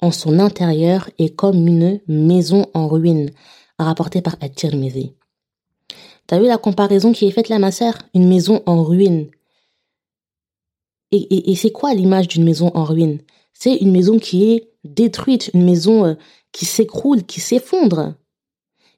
en 0.00 0.10
son 0.10 0.38
intérieur 0.38 1.10
est 1.18 1.34
comme 1.34 1.66
une 1.66 2.00
maison 2.06 2.66
en 2.72 2.88
ruine, 2.88 3.30
rapporté 3.78 4.22
par 4.22 4.36
At-Tirmidhi. 4.40 5.12
T'as 6.28 6.38
vu 6.38 6.46
la 6.46 6.58
comparaison 6.58 7.12
qui 7.12 7.26
est 7.26 7.30
faite 7.30 7.48
là, 7.48 7.58
ma 7.58 7.72
sœur? 7.72 7.94
Une 8.14 8.28
maison 8.28 8.62
en 8.66 8.84
ruine. 8.84 9.30
Et, 11.10 11.54
c'est 11.56 11.72
quoi 11.72 11.94
l'image 11.94 12.28
d'une 12.28 12.44
maison 12.44 12.70
en 12.74 12.84
ruine? 12.84 13.22
C'est 13.54 13.76
une 13.76 13.90
maison 13.90 14.18
qui 14.18 14.52
est 14.52 14.70
détruite, 14.84 15.50
une 15.54 15.64
maison 15.64 16.04
euh, 16.04 16.14
qui 16.52 16.66
s'écroule, 16.66 17.24
qui 17.24 17.40
s'effondre. 17.40 18.14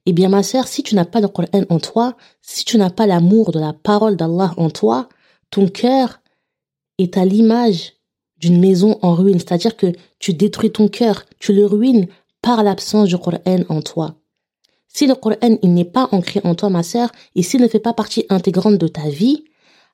Eh 0.06 0.12
bien, 0.12 0.28
ma 0.28 0.42
sœur, 0.42 0.66
si 0.66 0.82
tu 0.82 0.96
n'as 0.96 1.04
pas 1.04 1.20
le 1.20 1.28
Coran 1.28 1.46
en 1.68 1.78
toi, 1.78 2.16
si 2.42 2.64
tu 2.64 2.76
n'as 2.78 2.90
pas 2.90 3.06
l'amour 3.06 3.52
de 3.52 3.60
la 3.60 3.74
parole 3.74 4.16
d'Allah 4.16 4.52
en 4.56 4.68
toi, 4.68 5.08
ton 5.50 5.68
cœur 5.68 6.20
est 6.98 7.16
à 7.16 7.24
l'image 7.24 7.92
d'une 8.38 8.58
maison 8.58 8.98
en 9.02 9.14
ruine. 9.14 9.38
C'est-à-dire 9.38 9.76
que 9.76 9.92
tu 10.18 10.34
détruis 10.34 10.72
ton 10.72 10.88
cœur, 10.88 11.26
tu 11.38 11.52
le 11.52 11.64
ruines 11.64 12.08
par 12.42 12.64
l'absence 12.64 13.08
du 13.08 13.18
Coran 13.18 13.38
en 13.68 13.82
toi. 13.82 14.19
Si 14.92 15.06
le 15.06 15.14
Coran, 15.14 15.58
il 15.62 15.72
n'est 15.72 15.84
pas 15.84 16.08
ancré 16.12 16.40
en 16.44 16.54
toi, 16.54 16.68
ma 16.68 16.82
sœur, 16.82 17.10
et 17.34 17.42
s'il 17.42 17.60
ne 17.60 17.68
fait 17.68 17.78
pas 17.80 17.92
partie 17.92 18.26
intégrante 18.28 18.76
de 18.76 18.88
ta 18.88 19.08
vie, 19.08 19.44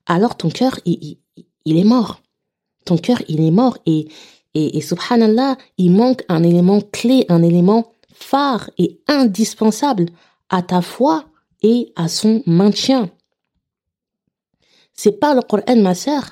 alors 0.07 0.35
ton 0.35 0.49
cœur, 0.49 0.79
il, 0.85 1.17
il 1.65 1.77
est 1.77 1.83
mort. 1.83 2.21
Ton 2.83 2.97
cœur, 2.97 3.21
il 3.27 3.41
est 3.41 3.51
mort 3.51 3.77
et 3.85 4.07
et, 4.59 4.81
subhanallah, 4.81 5.55
il 5.77 5.91
manque 5.91 6.23
un 6.29 6.41
élément 6.41 6.81
clé, 6.81 7.25
un 7.29 7.43
élément 7.43 7.93
phare 8.11 8.71
et 8.79 8.99
indispensable 9.07 10.07
à 10.49 10.63
ta 10.63 10.81
foi 10.81 11.25
et 11.61 11.93
à 11.95 12.07
son 12.07 12.41
maintien. 12.47 13.11
C'est 14.93 15.19
par 15.19 15.35
le 15.35 15.41
Coran, 15.41 15.75
ma 15.75 15.93
sœur, 15.93 16.23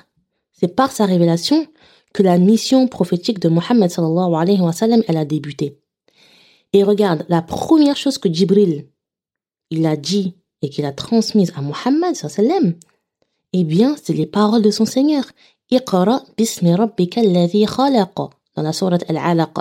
c'est 0.52 0.74
par 0.74 0.90
sa 0.90 1.06
révélation 1.06 1.66
que 2.12 2.24
la 2.24 2.38
mission 2.38 2.88
prophétique 2.88 3.38
de 3.38 3.48
Mohammed 3.48 3.90
sallallahu 3.90 4.34
alayhi 4.34 4.60
wa 4.60 4.72
sallam, 4.72 5.02
elle 5.06 5.18
a 5.18 5.24
débuté. 5.24 5.78
Et 6.72 6.82
regarde, 6.82 7.24
la 7.28 7.42
première 7.42 7.96
chose 7.96 8.18
que 8.18 8.32
Jibril, 8.32 8.86
il 9.70 9.86
a 9.86 9.96
dit 9.96 10.34
et 10.62 10.68
qu'il 10.68 10.84
a 10.84 10.92
transmise 10.92 11.52
à 11.56 11.62
Mohammed 11.62 12.14
eh 13.58 13.64
bien, 13.64 13.96
c'est 14.02 14.12
les 14.12 14.26
paroles 14.26 14.62
de 14.62 14.70
son 14.70 14.84
Seigneur. 14.84 15.24
Bismi 16.36 16.74
rabbika 16.74 17.22
dans 17.22 18.62
la 18.62 18.72
sourate 18.72 19.04
Al-Alaq. 19.08 19.54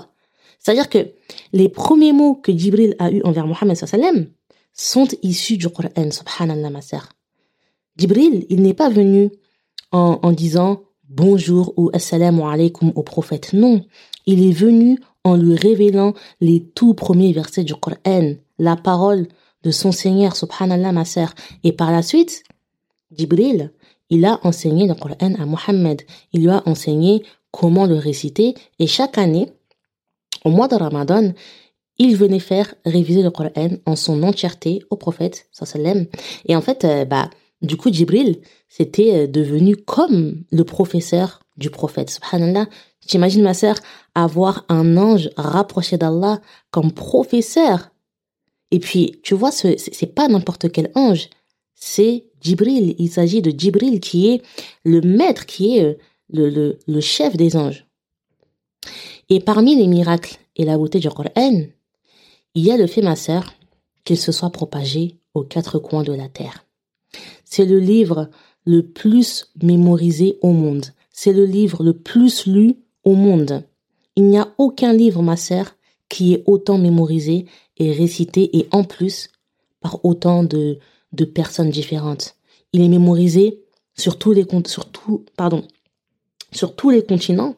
C'est-à-dire 0.60 0.90
que 0.90 1.12
les 1.54 1.70
premiers 1.70 2.12
mots 2.12 2.36
que 2.36 2.52
Jibril 2.58 2.96
a 3.00 3.12
eu 3.12 3.22
envers 3.24 3.48
Mohammed 3.48 3.76
sallam 3.78 4.28
sont 4.74 5.08
issus 5.22 5.58
du 5.58 5.70
Coran, 5.70 6.12
subhanallah 6.12 6.70
ma 6.70 6.82
sœur. 6.82 7.10
Jibril, 7.98 8.46
il 8.50 8.62
n'est 8.62 8.74
pas 8.74 8.90
venu 8.90 9.32
en, 9.92 10.20
en 10.22 10.32
disant 10.32 10.82
bonjour 11.08 11.74
ou 11.78 11.90
assalamu 11.94 12.42
alaikum 12.44 12.92
au 12.96 13.04
prophète. 13.04 13.54
Non, 13.54 13.86
il 14.26 14.46
est 14.46 14.52
venu 14.54 15.00
en 15.26 15.36
lui 15.36 15.56
révélant 15.56 16.14
les 16.40 16.64
tout 16.64 16.94
premiers 16.94 17.34
versets 17.34 17.66
du 17.66 17.76
Coran, 17.76 18.36
la 18.58 18.78
parole 18.78 19.28
de 19.64 19.72
son 19.72 19.92
Seigneur, 19.92 20.36
subhanallah 20.36 20.94
ma 20.94 21.04
sœur. 21.04 21.34
Et 21.64 21.74
par 21.74 21.92
la 21.92 22.04
suite, 22.04 22.44
Jibril, 23.12 23.72
il 24.10 24.24
a 24.24 24.40
enseigné 24.44 24.88
le 24.88 24.94
Coran 24.94 25.34
à 25.40 25.46
Mohammed. 25.46 26.04
Il 26.32 26.44
lui 26.44 26.52
a 26.52 26.62
enseigné 26.68 27.24
comment 27.52 27.88
le 27.88 27.96
réciter 27.96 28.54
et 28.80 28.88
chaque 28.88 29.18
année, 29.18 29.52
au 30.46 30.52
mois 30.52 30.68
de 30.68 30.76
Ramadan, 30.76 31.32
il 31.98 32.16
venait 32.16 32.40
faire 32.40 32.76
réviser 32.86 33.24
le 33.24 33.32
Coran 33.32 33.70
en 33.86 33.96
son 33.96 34.22
entièreté 34.22 34.84
au 34.92 34.96
prophète. 34.96 35.50
Et 36.46 36.56
en 36.56 36.62
fait, 36.62 36.86
euh, 36.86 37.06
bah, 37.06 37.30
du 37.62 37.78
coup, 37.78 37.92
Jibril, 37.92 38.42
c'était 38.70 39.16
euh, 39.16 39.28
devenu 39.28 39.76
comme 39.76 40.44
le 40.52 40.64
professeur 40.64 41.40
du 41.58 41.70
prophète. 41.70 42.10
Subhanallah, 42.10 42.68
j'imagine 43.08 43.44
ma 43.44 43.54
sœur 43.54 43.76
avoir 44.14 44.66
un 44.70 44.98
ange 44.98 45.30
rapproché 45.38 45.98
d'Allah 45.98 46.42
comme 46.72 46.92
professeur. 46.92 47.92
Et 48.72 48.80
puis, 48.80 49.20
tu 49.24 49.36
vois, 49.36 49.52
ce 49.52 49.76
c'est 49.78 50.14
pas 50.14 50.28
n'importe 50.28 50.72
quel 50.72 50.92
ange, 50.96 51.30
c'est 51.76 52.26
Jibril. 52.42 52.96
Il 52.98 53.10
s'agit 53.10 53.42
de 53.42 53.58
Jibril 53.58 54.00
qui 54.00 54.30
est 54.30 54.42
le 54.84 55.02
maître, 55.02 55.46
qui 55.46 55.78
est 55.78 55.84
euh, 55.84 55.94
le, 56.30 56.78
le, 56.88 57.02
chef 57.02 57.38
des 57.38 57.56
anges. 57.56 57.86
Et 59.30 59.40
parmi 59.40 59.76
les 59.76 59.88
miracles 59.88 60.38
et 60.56 60.66
la 60.66 60.78
beauté 60.78 61.00
du 61.00 61.10
Coran, 61.10 61.30
il 62.56 62.64
y 62.64 62.72
a 62.72 62.78
le 62.78 62.88
fait, 62.88 63.02
ma 63.02 63.16
sœur, 63.16 63.54
qu'il 64.04 64.18
se 64.18 64.32
soit 64.32 64.50
propagé 64.52 65.18
aux 65.34 65.44
quatre 65.44 65.80
coins 65.80 66.04
de 66.04 66.14
la 66.14 66.30
terre. 66.30 66.66
C'est 67.44 67.66
le 67.66 67.80
livre 67.80 68.30
le 68.66 68.82
plus 68.82 69.52
mémorisé 69.62 70.40
au 70.42 70.52
monde. 70.52 70.86
C'est 71.12 71.34
le 71.34 71.46
livre 71.46 71.84
le 71.84 71.94
plus 71.94 72.46
lu 72.46 72.76
au 73.06 73.14
monde. 73.14 73.64
Il 74.16 74.26
n'y 74.26 74.38
a 74.38 74.54
aucun 74.58 74.94
livre, 74.94 75.22
ma 75.22 75.38
sœur, 75.38 75.76
qui 76.10 76.34
est 76.34 76.44
autant 76.46 76.78
mémorisé 76.78 77.46
et 77.78 77.92
récité 77.92 78.58
et 78.58 78.68
en 78.72 78.84
plus 78.84 79.30
par 79.82 80.04
autant 80.04 80.44
de, 80.44 80.80
de 81.14 81.26
personnes 81.26 81.70
différentes. 81.70 82.36
Il 82.74 82.82
est 82.82 82.90
mémorisé 82.90 83.62
sur 83.96 84.18
tous 84.18 84.34
les 84.34 84.46
pardon, 85.38 85.64
sur 86.52 86.76
tous 86.76 86.90
les 86.90 87.04
continents, 87.06 87.56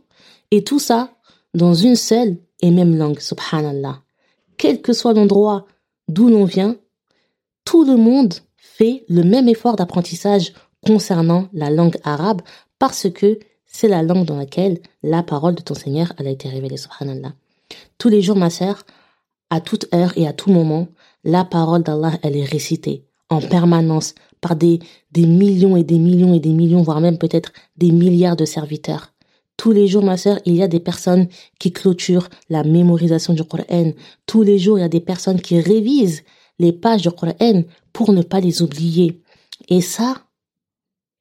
et 0.51 0.63
tout 0.63 0.79
ça 0.79 1.13
dans 1.53 1.73
une 1.73 1.95
seule 1.95 2.37
et 2.61 2.71
même 2.71 2.95
langue, 2.95 3.19
subhanallah. 3.19 4.01
Quel 4.57 4.81
que 4.81 4.93
soit 4.93 5.13
l'endroit 5.13 5.65
d'où 6.07 6.29
l'on 6.29 6.45
vient, 6.45 6.77
tout 7.65 7.83
le 7.83 7.95
monde 7.95 8.35
fait 8.57 9.03
le 9.09 9.23
même 9.23 9.49
effort 9.49 9.75
d'apprentissage 9.75 10.53
concernant 10.85 11.49
la 11.53 11.69
langue 11.69 11.97
arabe 12.03 12.41
parce 12.79 13.09
que 13.09 13.39
c'est 13.77 13.87
la 13.87 14.01
langue 14.01 14.25
dans 14.25 14.37
laquelle 14.37 14.79
la 15.03 15.21
parole 15.21 15.53
de 15.53 15.61
ton 15.61 15.75
Seigneur 15.75 16.11
a 16.17 16.23
été 16.23 16.49
révélée, 16.49 16.77
subhanallah. 16.77 17.33
Tous 17.99 18.09
les 18.09 18.23
jours, 18.23 18.35
ma 18.35 18.49
sœur, 18.49 18.83
à 19.51 19.61
toute 19.61 19.85
heure 19.93 20.13
et 20.17 20.25
à 20.25 20.33
tout 20.33 20.49
moment, 20.49 20.87
la 21.23 21.45
parole 21.45 21.83
d'Allah, 21.83 22.13
elle 22.23 22.35
est 22.35 22.43
récitée 22.43 23.03
en 23.29 23.39
permanence 23.39 24.15
par 24.41 24.55
des, 24.55 24.79
des 25.11 25.27
millions 25.27 25.77
et 25.77 25.83
des 25.83 25.99
millions 25.99 26.33
et 26.33 26.39
des 26.39 26.53
millions, 26.53 26.81
voire 26.81 27.01
même 27.01 27.19
peut-être 27.19 27.51
des 27.77 27.91
milliards 27.91 28.35
de 28.35 28.45
serviteurs. 28.45 29.13
Tous 29.57 29.73
les 29.73 29.87
jours, 29.87 30.03
ma 30.03 30.17
sœur, 30.17 30.39
il 30.45 30.55
y 30.55 30.63
a 30.63 30.67
des 30.67 30.79
personnes 30.79 31.27
qui 31.59 31.71
clôturent 31.71 32.29
la 32.49 32.63
mémorisation 32.63 33.35
du 33.35 33.43
Coran. 33.43 33.91
Tous 34.25 34.41
les 34.41 34.57
jours, 34.57 34.79
il 34.79 34.81
y 34.81 34.85
a 34.85 34.89
des 34.89 35.01
personnes 35.01 35.39
qui 35.39 35.61
révisent 35.61 36.23
les 36.57 36.73
pages 36.73 37.03
du 37.03 37.11
Coran 37.11 37.61
pour 37.93 38.11
ne 38.11 38.23
pas 38.23 38.39
les 38.39 38.63
oublier. 38.63 39.21
Et 39.69 39.81
ça, 39.81 40.23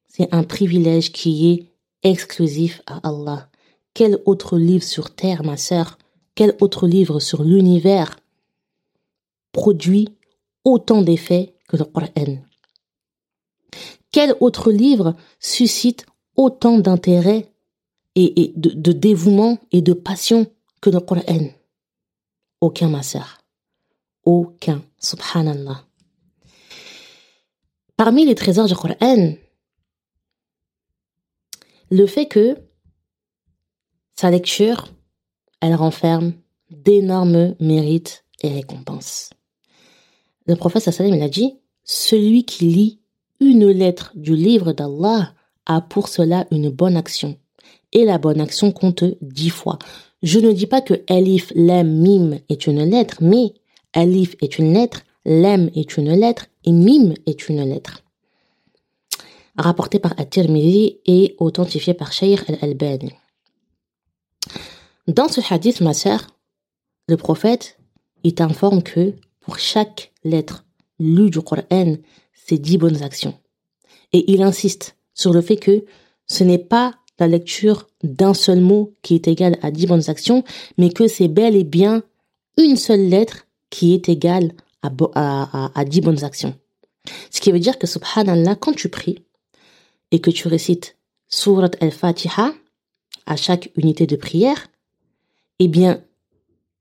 c'est 0.09 0.33
un 0.33 0.43
privilège 0.43 1.13
qui 1.13 1.51
est 1.53 1.76
exclusif 2.11 2.83
à 2.87 3.09
Allah. 3.09 3.49
Quel 3.95 4.21
autre 4.27 4.59
livre 4.59 4.85
sur 4.85 5.15
terre, 5.15 5.43
ma 5.43 5.57
sœur, 5.57 5.99
quel 6.35 6.57
autre 6.61 6.87
livre 6.87 7.19
sur 7.19 7.43
l'univers 7.43 8.17
produit 9.53 10.09
autant 10.65 11.03
d'effets 11.03 11.55
que 11.69 11.77
le 11.77 11.85
Coran? 11.85 12.39
Quel 14.13 14.35
autre 14.41 14.71
livre 14.71 15.15
suscite 15.41 16.07
autant 16.37 16.79
d'intérêt 16.79 17.53
et, 18.15 18.53
de, 18.57 18.93
dévouement 18.93 19.59
et 19.73 19.83
de 19.83 19.93
passion 19.93 20.47
que 20.81 20.91
le 20.91 21.01
Coran? 21.01 21.51
Aucun, 22.61 22.89
ma 22.89 23.03
sœur. 23.03 23.39
aucun. 24.25 24.83
Subhanallah. 24.99 25.85
Parmi 27.97 28.27
les 28.27 28.35
trésors 28.35 28.67
du 28.67 28.75
Coran, 28.75 29.35
le 31.91 32.07
fait 32.07 32.27
que 32.27 32.57
sa 34.15 34.31
lecture, 34.31 34.89
elle 35.61 35.75
renferme 35.75 36.33
d'énormes 36.71 37.55
mérites 37.61 38.25
et 38.43 38.49
récompenses. 38.49 39.31
Le 40.47 40.57
prophète 40.57 40.83
sallam 40.83 41.15
il 41.15 41.23
a 41.23 41.29
dit, 41.29 41.59
celui 41.85 42.45
qui 42.45 42.67
lit 42.67 43.01
une 43.41 43.69
lettre 43.69 44.13
du 44.15 44.35
livre 44.35 44.73
d'Allah 44.73 45.35
a 45.67 45.81
pour 45.81 46.09
cela 46.09 46.47
une 46.51 46.71
bonne 46.71 46.97
action. 46.97 47.37
Et 47.93 48.05
la 48.05 48.19
bonne 48.19 48.41
action 48.41 48.73
compte 48.73 49.05
dix 49.21 49.51
fois. 49.51 49.79
Je 50.23 50.39
ne 50.39 50.53
dis 50.53 50.67
pas 50.67 50.81
que 50.81 51.03
Elif, 51.09 51.53
Lem, 51.55 52.01
Mim 52.01 52.39
est 52.49 52.67
une 52.67 52.83
lettre, 52.83 53.19
mais 53.21 53.55
Elif 53.95 54.35
est 54.41 54.59
une 54.59 54.73
lettre, 54.73 55.03
Lem 55.25 55.71
est 55.75 55.97
une 55.97 56.13
lettre 56.13 56.47
et 56.65 56.73
Mim 56.73 57.15
est 57.27 57.49
une 57.49 57.63
lettre. 57.63 58.03
Rapporté 59.59 59.99
par 59.99 60.13
At-Tirmidhi 60.19 60.99
et 61.07 61.35
authentifié 61.39 61.95
par 61.95 62.13
Shaykh 62.13 62.49
al-Albani. 62.49 63.13
Dans 65.07 65.29
ce 65.29 65.41
hadith, 65.53 65.81
ma 65.81 65.95
sœur, 65.95 66.27
le 67.09 67.17
prophète, 67.17 67.79
il 68.25 68.35
t'informe 68.35 68.83
que 68.83 69.15
pour 69.41 69.59
chaque 69.59 70.13
lettre 70.25 70.65
lue 70.99 71.31
du 71.31 71.41
Coran, 71.41 71.97
c'est 72.35 72.59
dix 72.59 72.79
bonnes 72.79 73.03
actions. 73.03 73.35
Et 74.13 74.31
il 74.33 74.43
insiste 74.43 74.97
sur 75.15 75.33
le 75.33 75.41
fait 75.41 75.57
que 75.57 75.85
ce 76.27 76.45
n'est 76.45 76.59
pas 76.59 76.95
la 77.19 77.29
lecture 77.29 77.87
d'un 78.03 78.35
seul 78.35 78.61
mot 78.61 78.93
qui 79.03 79.15
est 79.15 79.29
égal 79.29 79.59
à 79.63 79.71
dix 79.71 79.87
bonnes 79.87 80.11
actions, 80.11 80.45
mais 80.77 80.91
que 80.91 81.09
c'est 81.09 81.29
bel 81.29 81.57
et 81.57 81.65
bien 81.65 82.03
une 82.59 82.77
seule 82.77 83.09
lettre 83.09 83.47
qui 83.71 83.95
est 83.95 84.09
égale 84.09 84.53
à, 84.83 85.71
à, 85.75 85.85
10 85.85 86.01
bonnes 86.01 86.25
actions. 86.25 86.55
Ce 87.31 87.41
qui 87.41 87.53
veut 87.53 87.59
dire 87.59 87.79
que, 87.79 87.87
subhanallah, 87.87 88.55
quand 88.55 88.75
tu 88.75 88.89
pries 88.89 89.25
et 90.11 90.21
que 90.21 90.31
tu 90.31 90.49
récites 90.49 90.97
Surat 91.29 91.71
al-Fatiha 91.81 92.53
à 93.27 93.37
chaque 93.37 93.71
unité 93.77 94.07
de 94.07 94.17
prière, 94.17 94.69
eh 95.59 95.69
bien, 95.69 96.03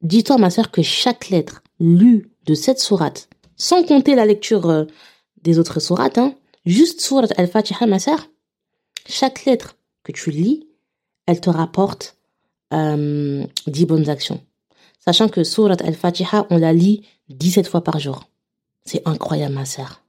dis-toi, 0.01 0.38
ma 0.38 0.50
sœur, 0.50 0.72
que 0.72 0.82
chaque 0.82 1.29
lettre 1.29 1.63
lue 1.79 2.29
de 2.46 2.53
cette 2.53 2.79
sourate, 2.79 3.29
sans 3.55 3.84
compter 3.84 4.15
la 4.15 4.25
lecture 4.25 4.70
euh, 4.70 4.86
des 5.41 5.58
autres 5.60 5.79
sourates, 5.79 6.17
hein, 6.17 6.36
juste 6.65 7.01
Surat 7.01 7.27
al-Fatiha, 7.38 7.88
ma 7.88 8.00
sœur, 8.00 8.27
chaque 9.08 9.46
lettre 9.46 9.77
que 10.03 10.12
tu 10.12 10.29
lis, 10.29 10.67
elle 11.25 11.41
te 11.41 11.50
rapporte 11.50 12.17
euh, 12.74 13.46
10 13.67 13.86
bonnes 13.86 14.10
actions. 14.10 14.41
Sachant 15.00 15.29
que 15.29 15.44
Surat 15.44 15.77
al-Fatiha, 15.84 16.48
on 16.50 16.58
la 16.58 16.74
lit 16.74 17.05
17 17.29 17.67
fois 17.67 17.84
par 17.84 18.00
jour. 18.00 18.29
C'est 18.86 19.08
incroyable, 19.08 19.55
ma 19.55 19.65
sœur. 19.65 20.04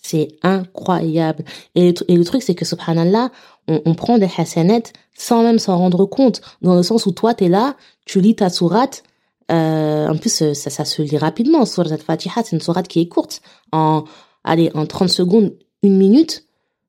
C'est 0.00 0.28
incroyable. 0.42 1.44
Et, 1.74 1.92
le 2.08 2.24
truc, 2.24 2.42
c'est 2.42 2.54
que, 2.54 2.64
subhanallah, 2.64 3.30
on, 3.66 3.82
on 3.84 3.94
prend 3.94 4.18
des 4.18 4.30
hasanettes 4.36 4.92
sans 5.16 5.42
même 5.42 5.58
s'en 5.58 5.76
rendre 5.76 6.06
compte. 6.06 6.40
Dans 6.62 6.76
le 6.76 6.82
sens 6.82 7.06
où 7.06 7.12
toi, 7.12 7.34
tu 7.34 7.44
es 7.44 7.48
là, 7.48 7.76
tu 8.06 8.20
lis 8.20 8.36
ta 8.36 8.48
sourate, 8.48 9.02
euh, 9.50 10.08
en 10.08 10.16
plus, 10.16 10.52
ça, 10.52 10.70
ça 10.70 10.84
se 10.84 11.02
lit 11.02 11.16
rapidement. 11.16 11.64
Surat 11.64 11.92
al-Fatiha, 11.92 12.42
c'est 12.44 12.56
une 12.56 12.60
sourate 12.60 12.88
qui 12.88 13.00
est 13.00 13.08
courte. 13.08 13.40
En, 13.72 14.04
allez, 14.44 14.70
en 14.74 14.86
30 14.86 15.08
secondes, 15.08 15.56
une 15.82 15.96
minute, 15.96 16.44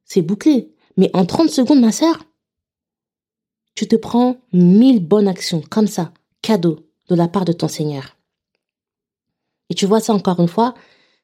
c'est 0.05 0.21
bouclé. 0.21 0.73
Mais 0.97 1.09
en 1.13 1.25
30 1.25 1.49
secondes, 1.49 1.79
ma 1.79 1.91
sœur, 1.91 2.19
tu 3.75 3.87
te 3.87 3.95
prends 3.95 4.37
mille 4.51 4.99
bonnes 5.05 5.27
actions, 5.27 5.61
comme 5.69 5.87
ça, 5.87 6.11
cadeau 6.41 6.79
de 7.07 7.15
la 7.15 7.27
part 7.27 7.45
de 7.45 7.53
ton 7.53 7.67
Seigneur. 7.67 8.17
Et 9.69 9.75
tu 9.75 9.85
vois 9.85 10.01
ça 10.01 10.13
encore 10.13 10.39
une 10.39 10.47
fois, 10.47 10.73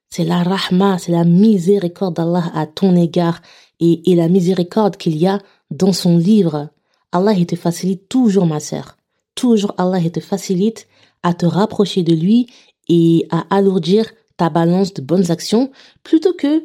c'est 0.10 0.24
la 0.24 0.44
rahma, 0.44 0.98
c'est 0.98 1.12
la 1.12 1.24
miséricorde 1.24 2.16
d'Allah 2.16 2.52
à 2.54 2.66
ton 2.66 2.96
égard 2.96 3.42
et, 3.80 4.16
la 4.16 4.28
miséricorde 4.28 4.98
qu'il 4.98 5.18
y 5.18 5.28
a 5.28 5.40
dans 5.72 5.94
son 5.94 6.18
livre. 6.18 6.70
Allah, 7.12 7.34
te 7.46 7.56
facilite 7.56 8.08
toujours, 8.10 8.46
ma 8.46 8.60
sœur. 8.60 8.98
Toujours 9.36 9.74
Allah, 9.78 10.10
te 10.10 10.20
facilite 10.20 10.88
à 11.24 11.34
te 11.34 11.46
rapprocher 11.46 12.04
de 12.04 12.14
lui 12.14 12.48
et 12.88 13.28
à 13.30 13.46
alourdir 13.50 14.12
ta 14.38 14.50
balance 14.50 14.94
de 14.94 15.02
bonnes 15.02 15.32
actions 15.32 15.72
plutôt 16.04 16.34
que 16.34 16.64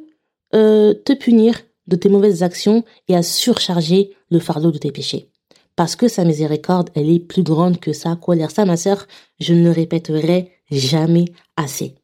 euh, 0.54 0.94
te 0.94 1.12
punir 1.12 1.54
de 1.86 1.96
tes 1.96 2.08
mauvaises 2.08 2.42
actions 2.42 2.84
et 3.08 3.16
à 3.16 3.22
surcharger 3.22 4.14
le 4.30 4.38
fardeau 4.38 4.70
de 4.70 4.78
tes 4.78 4.92
péchés. 4.92 5.28
Parce 5.76 5.96
que 5.96 6.08
sa 6.08 6.24
miséricorde, 6.24 6.90
elle 6.94 7.10
est 7.10 7.20
plus 7.20 7.42
grande 7.42 7.80
que 7.80 7.92
sa 7.92 8.16
colère. 8.16 8.50
Ça, 8.50 8.64
ma 8.64 8.76
sœur, 8.76 9.06
je 9.38 9.54
ne 9.54 9.64
le 9.64 9.70
répéterai 9.70 10.52
jamais 10.70 11.26
assez. 11.56 11.94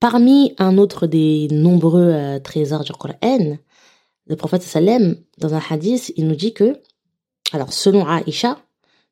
Parmi 0.00 0.54
un 0.58 0.78
autre 0.78 1.08
des 1.08 1.48
nombreux 1.50 2.12
euh, 2.12 2.38
trésors 2.38 2.84
du 2.84 2.92
Coran, 2.92 3.58
le 4.26 4.36
prophète 4.36 4.62
sallam, 4.62 5.16
dans 5.38 5.54
un 5.54 5.60
hadith, 5.70 6.12
il 6.16 6.28
nous 6.28 6.36
dit 6.36 6.52
que, 6.52 6.80
alors 7.52 7.72
selon 7.72 8.06
Aïcha, 8.06 8.58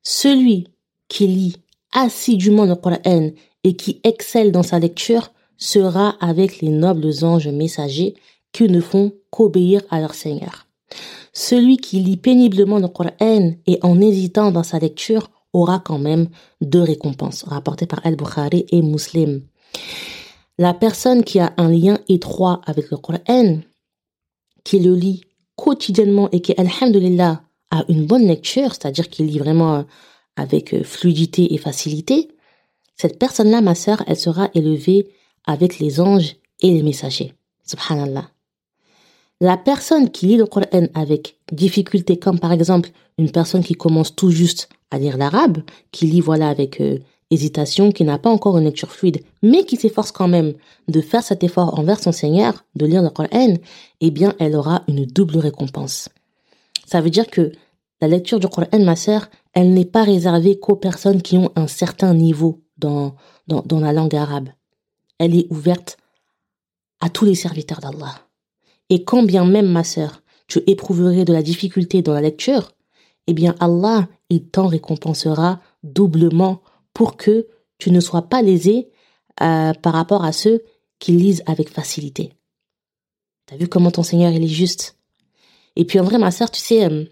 celui 0.01 0.67
qui 1.09 1.27
lit 1.27 1.55
assidûment 1.91 2.65
le 2.65 2.75
Coran 2.75 3.31
et 3.65 3.75
qui 3.75 3.99
excelle 4.05 4.53
dans 4.53 4.63
sa 4.63 4.79
lecture 4.79 5.33
sera 5.57 6.15
avec 6.21 6.61
les 6.61 6.69
nobles 6.69 7.11
anges 7.23 7.49
messagers 7.49 8.15
qui 8.53 8.69
ne 8.69 8.79
font 8.79 9.11
qu'obéir 9.29 9.81
à 9.89 9.99
leur 9.99 10.13
Seigneur. 10.13 10.67
Celui 11.33 11.77
qui 11.77 11.99
lit 11.99 12.17
péniblement 12.17 12.79
le 12.79 12.87
Coran 12.87 13.55
et 13.65 13.79
en 13.81 13.99
hésitant 13.99 14.51
dans 14.51 14.63
sa 14.63 14.79
lecture 14.79 15.31
aura 15.51 15.79
quand 15.79 15.99
même 15.99 16.29
deux 16.61 16.81
récompenses, 16.81 17.43
rapportées 17.43 17.87
par 17.87 18.05
Al-Bukhari 18.05 18.65
et 18.71 18.81
Muslim. 18.81 19.41
La 20.57 20.73
personne 20.73 21.23
qui 21.23 21.39
a 21.39 21.53
un 21.57 21.69
lien 21.69 21.99
étroit 22.09 22.61
avec 22.65 22.89
le 22.89 22.97
Coran, 22.97 23.59
qui 24.63 24.79
le 24.79 24.95
lit 24.95 25.21
quotidiennement 25.55 26.29
et 26.31 26.41
qui, 26.41 26.53
alhamdulillah, 26.57 27.43
a 27.71 27.83
une 27.89 28.05
bonne 28.05 28.27
lecture, 28.27 28.73
c'est-à-dire 28.73 29.09
qu'il 29.09 29.27
lit 29.27 29.39
vraiment 29.39 29.85
avec 30.35 30.83
fluidité 30.83 31.53
et 31.53 31.57
facilité, 31.57 32.29
cette 32.95 33.19
personne-là, 33.19 33.61
ma 33.61 33.75
sœur, 33.75 34.03
elle 34.07 34.17
sera 34.17 34.49
élevée 34.55 35.07
avec 35.45 35.77
les 35.77 36.01
anges 36.01 36.35
et 36.61 36.71
les 36.71 36.81
messagers. 36.81 37.33
Subhanallah. 37.63 38.29
La 39.39 39.55
personne 39.55 40.09
qui 40.09 40.25
lit 40.25 40.37
le 40.37 40.47
Coran 40.47 40.87
avec 40.95 41.37
difficulté, 41.51 42.17
comme 42.17 42.39
par 42.39 42.51
exemple 42.51 42.89
une 43.19 43.31
personne 43.31 43.63
qui 43.63 43.75
commence 43.75 44.15
tout 44.15 44.31
juste 44.31 44.67
à 44.89 44.97
lire 44.97 45.17
l'arabe, 45.17 45.59
qui 45.91 46.07
lit 46.07 46.21
voilà 46.21 46.49
avec 46.49 46.81
euh, 46.81 46.97
hésitation, 47.29 47.91
qui 47.91 48.03
n'a 48.03 48.17
pas 48.17 48.29
encore 48.29 48.57
une 48.57 48.65
lecture 48.65 48.91
fluide, 48.91 49.23
mais 49.41 49.63
qui 49.65 49.75
s'efforce 49.75 50.11
quand 50.11 50.27
même 50.27 50.53
de 50.87 51.01
faire 51.01 51.23
cet 51.23 51.43
effort 51.43 51.77
envers 51.77 52.01
son 52.01 52.11
Seigneur, 52.11 52.65
de 52.75 52.85
lire 52.85 53.01
le 53.01 53.09
Coran, 53.09 53.55
eh 53.99 54.11
bien 54.11 54.33
elle 54.39 54.55
aura 54.55 54.83
une 54.87 55.05
double 55.05 55.37
récompense. 55.37 56.09
Ça 56.85 57.01
veut 57.01 57.09
dire 57.09 57.27
que 57.27 57.51
la 58.01 58.07
lecture 58.07 58.39
du 58.39 58.47
Coran, 58.47 58.79
ma 58.79 58.95
sœur, 58.95 59.27
elle 59.53 59.73
n'est 59.73 59.85
pas 59.85 60.03
réservée 60.03 60.59
qu'aux 60.59 60.75
personnes 60.75 61.21
qui 61.21 61.37
ont 61.37 61.51
un 61.55 61.67
certain 61.67 62.13
niveau 62.13 62.61
dans, 62.77 63.15
dans, 63.47 63.61
dans 63.65 63.79
la 63.79 63.91
langue 63.91 64.15
arabe. 64.15 64.49
Elle 65.17 65.35
est 65.35 65.47
ouverte 65.49 65.97
à 67.01 67.09
tous 67.09 67.25
les 67.25 67.35
serviteurs 67.35 67.79
d'Allah. 67.79 68.15
Et 68.89 69.03
quand 69.03 69.23
bien 69.23 69.45
même, 69.45 69.67
ma 69.67 69.83
sœur, 69.83 70.21
tu 70.47 70.59
éprouverais 70.67 71.25
de 71.25 71.33
la 71.33 71.41
difficulté 71.41 72.01
dans 72.01 72.13
la 72.13 72.21
lecture, 72.21 72.71
eh 73.27 73.33
bien 73.33 73.55
Allah, 73.59 74.07
il 74.29 74.45
t'en 74.45 74.67
récompensera 74.67 75.59
doublement 75.83 76.61
pour 76.97 77.15
que 77.15 77.47
tu 77.77 77.91
ne 77.91 77.99
sois 77.99 78.23
pas 78.23 78.41
lésé 78.41 78.89
euh, 79.43 79.71
par 79.71 79.93
rapport 79.93 80.25
à 80.25 80.31
ceux 80.31 80.63
qui 80.97 81.11
lisent 81.11 81.43
avec 81.45 81.69
facilité. 81.69 82.33
T'as 83.45 83.55
vu 83.55 83.67
comment 83.67 83.91
ton 83.91 84.01
Seigneur, 84.01 84.31
il 84.31 84.43
est 84.43 84.47
juste? 84.47 84.97
Et 85.75 85.85
puis 85.85 85.99
en 85.99 86.03
vrai, 86.03 86.17
ma 86.17 86.31
sœur, 86.31 86.49
tu 86.49 86.59
sais, 86.59 86.85
euh, 86.85 87.05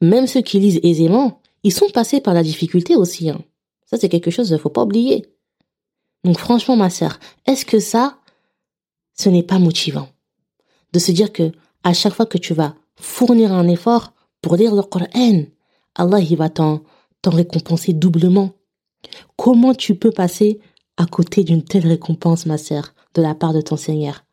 même 0.00 0.26
ceux 0.26 0.40
qui 0.40 0.58
lisent 0.58 0.80
aisément, 0.82 1.42
ils 1.64 1.72
sont 1.72 1.90
passés 1.90 2.22
par 2.22 2.32
la 2.32 2.42
difficulté 2.42 2.96
aussi. 2.96 3.28
Hein. 3.28 3.44
Ça, 3.84 3.98
c'est 3.98 4.08
quelque 4.08 4.30
chose 4.30 4.46
qu'il 4.46 4.56
ne 4.56 4.60
faut 4.60 4.70
pas 4.70 4.84
oublier. 4.84 5.26
Donc 6.24 6.38
franchement, 6.38 6.76
ma 6.76 6.88
sœur, 6.88 7.20
est-ce 7.46 7.66
que 7.66 7.78
ça, 7.78 8.20
ce 9.18 9.28
n'est 9.28 9.42
pas 9.42 9.58
motivant 9.58 10.08
de 10.94 10.98
se 10.98 11.12
dire 11.12 11.30
que 11.30 11.52
à 11.82 11.92
chaque 11.92 12.14
fois 12.14 12.24
que 12.24 12.38
tu 12.38 12.54
vas 12.54 12.74
fournir 12.96 13.52
un 13.52 13.68
effort 13.68 14.14
pour 14.40 14.56
lire 14.56 14.74
le 14.74 14.82
Coran, 14.82 15.44
Allah 15.94 16.20
il 16.20 16.36
va 16.38 16.48
t'en 16.48 16.82
récompenser 17.28 17.92
doublement. 17.92 18.52
Comment 19.36 19.74
tu 19.74 19.94
peux 19.94 20.10
passer 20.10 20.60
à 20.96 21.06
côté 21.06 21.44
d'une 21.44 21.64
telle 21.64 21.86
récompense, 21.86 22.46
ma 22.46 22.58
sœur, 22.58 22.94
de 23.14 23.22
la 23.22 23.34
part 23.34 23.52
de 23.52 23.60
ton 23.60 23.76
Seigneur? 23.76 24.24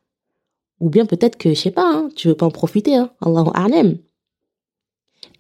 Ou 0.80 0.90
bien 0.90 1.06
peut-être 1.06 1.38
que, 1.38 1.50
je 1.50 1.60
sais 1.60 1.72
pas, 1.72 1.90
hein, 1.92 2.10
tu 2.16 2.28
veux 2.28 2.36
pas 2.36 2.46
en 2.46 2.52
profiter, 2.52 2.96
hein, 2.96 3.12
Allahu 3.22 3.50
A'lam. 3.54 3.98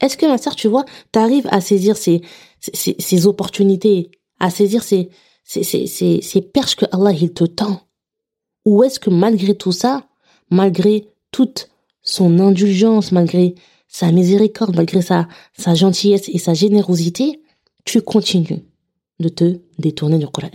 Est-ce 0.01 0.17
que, 0.17 0.25
ma 0.25 0.37
sœur, 0.37 0.55
tu 0.55 0.67
vois, 0.67 0.85
tu 1.11 1.19
arrives 1.19 1.47
à 1.51 1.61
saisir 1.61 1.97
ces, 1.97 2.21
ces, 2.59 3.27
opportunités, 3.27 4.11
à 4.39 4.49
saisir 4.49 4.83
ces, 4.83 5.09
ces, 5.43 5.63
ces, 5.63 6.21
ces 6.21 6.41
perches 6.41 6.75
que 6.75 6.85
Allah 6.91 7.11
il 7.11 7.33
te 7.33 7.43
tend? 7.43 7.81
Ou 8.65 8.83
est-ce 8.83 8.99
que 8.99 9.09
malgré 9.09 9.55
tout 9.55 9.71
ça, 9.71 10.07
malgré 10.49 11.07
toute 11.31 11.69
son 12.01 12.39
indulgence, 12.39 13.11
malgré 13.11 13.55
sa 13.87 14.11
miséricorde, 14.11 14.75
malgré 14.75 15.01
sa, 15.01 15.27
gentillesse 15.73 16.29
et 16.29 16.37
sa 16.37 16.53
générosité, 16.53 17.41
tu 17.85 18.01
continues 18.01 18.65
de 19.19 19.29
te 19.29 19.59
détourner 19.79 20.17
du 20.17 20.27
Coran. 20.27 20.49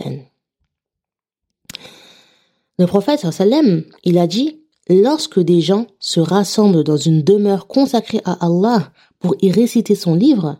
Le 2.79 2.85
prophète 2.85 3.31
sallam, 3.31 3.83
il 4.03 4.17
a 4.17 4.27
dit 4.27 4.59
Lorsque 4.89 5.39
des 5.39 5.61
gens 5.61 5.87
se 5.99 6.19
rassemblent 6.19 6.83
dans 6.83 6.97
une 6.97 7.23
demeure 7.23 7.67
consacrée 7.67 8.19
à 8.25 8.45
Allah 8.45 8.91
pour 9.19 9.35
y 9.41 9.49
réciter 9.49 9.95
son 9.95 10.13
livre 10.13 10.57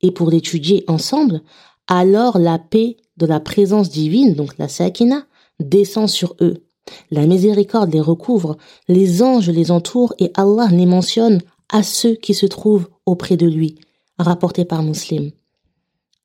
et 0.00 0.12
pour 0.12 0.30
l'étudier 0.30 0.84
ensemble, 0.86 1.42
alors 1.88 2.38
la 2.38 2.60
paix 2.60 2.96
de 3.16 3.26
la 3.26 3.40
présence 3.40 3.90
divine, 3.90 4.34
donc 4.34 4.56
la 4.58 4.68
sakina, 4.68 5.26
descend 5.58 6.08
sur 6.08 6.36
eux. 6.40 6.62
La 7.10 7.26
miséricorde 7.26 7.92
les 7.92 8.00
recouvre, 8.00 8.56
les 8.86 9.22
anges 9.22 9.50
les 9.50 9.72
entourent 9.72 10.14
et 10.20 10.30
Allah 10.34 10.68
les 10.70 10.86
mentionne 10.86 11.40
à 11.68 11.82
ceux 11.82 12.14
qui 12.14 12.34
se 12.34 12.46
trouvent 12.46 12.88
auprès 13.06 13.36
de 13.36 13.46
lui, 13.46 13.78
rapporté 14.18 14.64
par 14.64 14.82
Muslim. 14.82 15.30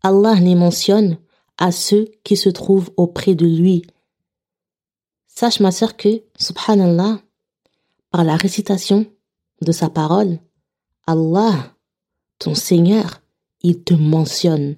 Allah 0.02 0.36
les 0.36 0.56
mentionne 0.56 1.18
à 1.58 1.72
ceux 1.72 2.12
qui 2.24 2.36
se 2.36 2.50
trouvent 2.50 2.92
auprès 2.98 3.36
de 3.36 3.46
lui. 3.46 3.84
Sache 5.28 5.60
ma 5.60 5.72
sœur 5.72 5.96
que, 5.98 6.24
subhanallah, 6.38 7.22
par 8.12 8.24
la 8.24 8.36
récitation 8.36 9.06
de 9.62 9.72
sa 9.72 9.90
parole, 9.90 10.40
Allah, 11.08 11.76
ton 12.40 12.56
Seigneur, 12.56 13.22
il 13.62 13.84
te 13.84 13.94
mentionne. 13.94 14.76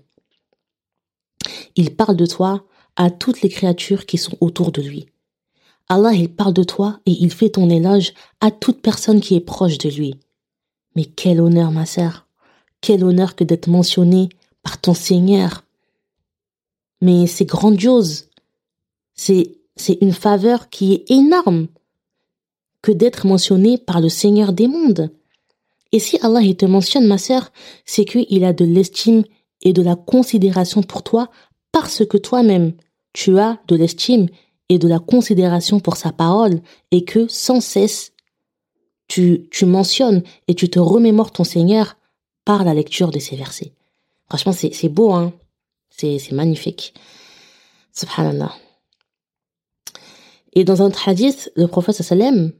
Il 1.75 1.95
parle 1.95 2.15
de 2.15 2.25
toi 2.25 2.65
à 2.95 3.10
toutes 3.10 3.41
les 3.41 3.49
créatures 3.49 4.06
qui 4.06 4.17
sont 4.17 4.38
autour 4.39 4.71
de 4.71 4.82
lui. 4.82 5.08
Allah, 5.89 6.13
il 6.13 6.34
parle 6.34 6.54
de 6.54 6.63
toi 6.63 6.99
et 7.06 7.12
il 7.12 7.32
fait 7.32 7.49
ton 7.49 7.69
éloge 7.69 8.13
à 8.39 8.51
toute 8.51 8.82
personne 8.82 9.21
qui 9.21 9.36
est 9.36 9.41
proche 9.41 9.78
de 9.78 9.89
lui. 9.89 10.19
Mais 10.95 11.05
quel 11.05 11.41
honneur, 11.41 11.71
ma 11.71 11.86
sœur. 11.86 12.27
Quel 12.81 13.03
honneur 13.03 13.36
que 13.36 13.43
d'être 13.43 13.67
mentionné 13.67 14.29
par 14.63 14.79
ton 14.79 14.93
Seigneur. 14.93 15.63
Mais 17.01 17.27
c'est 17.27 17.45
grandiose. 17.45 18.29
C'est, 19.13 19.58
c'est 19.75 19.97
une 20.01 20.13
faveur 20.13 20.69
qui 20.69 20.93
est 20.93 21.12
énorme 21.12 21.67
que 22.81 22.91
d'être 22.91 23.25
mentionné 23.25 23.77
par 23.77 24.01
le 24.01 24.10
Seigneur 24.10 24.53
des 24.53 24.67
mondes. 24.67 25.12
Et 25.91 25.99
si 25.99 26.17
Allah 26.21 26.41
te 26.53 26.65
mentionne, 26.65 27.08
ma 27.08 27.17
sœur, 27.17 27.51
c'est 27.86 28.05
qu'il 28.05 28.43
a 28.43 28.53
de 28.53 28.65
l'estime 28.65 29.23
et 29.62 29.73
de 29.73 29.81
la 29.81 29.95
considération 29.95 30.84
pour 30.84 31.03
toi 31.03 31.29
parce 31.71 32.05
que 32.05 32.17
toi-même, 32.17 32.73
tu 33.13 33.39
as 33.39 33.60
de 33.67 33.75
l'estime 33.75 34.27
et 34.69 34.77
de 34.77 34.88
la 34.88 34.99
considération 34.99 35.79
pour 35.79 35.97
sa 35.97 36.12
parole 36.12 36.62
et 36.91 37.05
que 37.05 37.27
sans 37.27 37.62
cesse, 37.62 38.12
tu, 39.07 39.47
tu 39.51 39.65
mentionnes 39.65 40.23
et 40.47 40.55
tu 40.55 40.69
te 40.69 40.79
remémores 40.79 41.31
ton 41.31 41.43
Seigneur 41.43 41.97
par 42.43 42.63
la 42.63 42.73
lecture 42.73 43.11
de 43.11 43.19
ces 43.19 43.35
versets. 43.35 43.73
Franchement, 44.27 44.53
c'est, 44.53 44.89
beau, 44.89 45.13
hein. 45.13 45.33
C'est, 45.89 46.19
c'est 46.19 46.33
magnifique. 46.33 46.93
Subhanallah. 47.93 48.53
Et 50.53 50.63
dans 50.63 50.81
un 50.81 50.91
hadith, 51.05 51.51
le 51.55 51.67
prophète 51.67 51.95
sallam, 51.95 52.51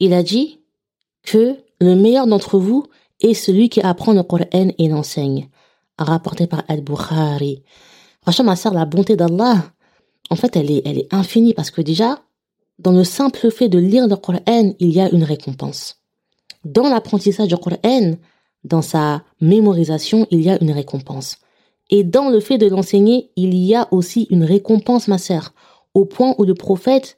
il 0.00 0.12
a 0.12 0.22
dit 0.22 0.60
que 1.22 1.56
le 1.80 1.94
meilleur 1.94 2.26
d'entre 2.26 2.58
vous 2.58 2.86
est 3.20 3.34
celui 3.34 3.68
qui 3.68 3.80
apprend 3.80 4.12
le 4.12 4.22
Coran 4.22 4.46
et 4.52 4.88
l'enseigne. 4.88 5.48
Rapporté 5.98 6.46
par 6.46 6.62
Al-Bukhari. 6.68 7.62
Franchement, 8.22 8.44
ma 8.44 8.56
sœur, 8.56 8.72
la 8.74 8.84
bonté 8.84 9.16
d'Allah, 9.16 9.72
en 10.30 10.36
fait, 10.36 10.56
elle 10.56 10.70
est, 10.70 10.82
elle 10.84 10.98
est 10.98 11.12
infinie 11.12 11.54
parce 11.54 11.70
que 11.70 11.80
déjà, 11.80 12.20
dans 12.78 12.92
le 12.92 13.04
simple 13.04 13.50
fait 13.50 13.68
de 13.68 13.78
lire 13.78 14.06
le 14.06 14.16
Coran, 14.16 14.74
il 14.78 14.90
y 14.90 15.00
a 15.00 15.10
une 15.10 15.24
récompense. 15.24 15.96
Dans 16.64 16.88
l'apprentissage 16.88 17.48
du 17.48 17.56
Coran, 17.56 18.16
dans 18.64 18.82
sa 18.82 19.22
mémorisation, 19.40 20.26
il 20.30 20.42
y 20.42 20.50
a 20.50 20.62
une 20.62 20.70
récompense. 20.70 21.38
Et 21.90 22.04
dans 22.04 22.28
le 22.28 22.40
fait 22.40 22.58
de 22.58 22.66
l'enseigner, 22.66 23.30
il 23.36 23.54
y 23.54 23.74
a 23.74 23.88
aussi 23.90 24.26
une 24.30 24.44
récompense, 24.44 25.08
ma 25.08 25.18
sœur, 25.18 25.54
au 25.94 26.04
point 26.04 26.34
où 26.38 26.44
le 26.44 26.54
prophète, 26.54 27.16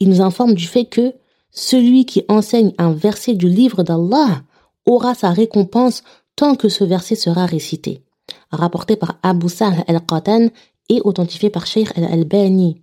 il 0.00 0.08
nous 0.08 0.20
informe 0.20 0.54
du 0.54 0.66
fait 0.66 0.86
que 0.86 1.14
celui 1.50 2.06
qui 2.06 2.24
enseigne 2.28 2.72
un 2.78 2.92
verset 2.92 3.34
du 3.34 3.48
livre 3.48 3.82
d'Allah 3.82 4.42
aura 4.86 5.14
sa 5.14 5.30
récompense 5.30 6.02
tant 6.36 6.54
que 6.56 6.68
ce 6.68 6.84
verset 6.84 7.14
sera 7.14 7.46
récité. 7.46 8.02
Rapporté 8.50 8.96
par 8.96 9.18
Abu 9.22 9.48
Sa'l 9.48 9.84
al-Qatan 9.86 10.48
et 10.88 11.00
authentifié 11.04 11.50
par 11.50 11.66
Sheikh 11.66 11.96
al-Albani. 11.96 12.82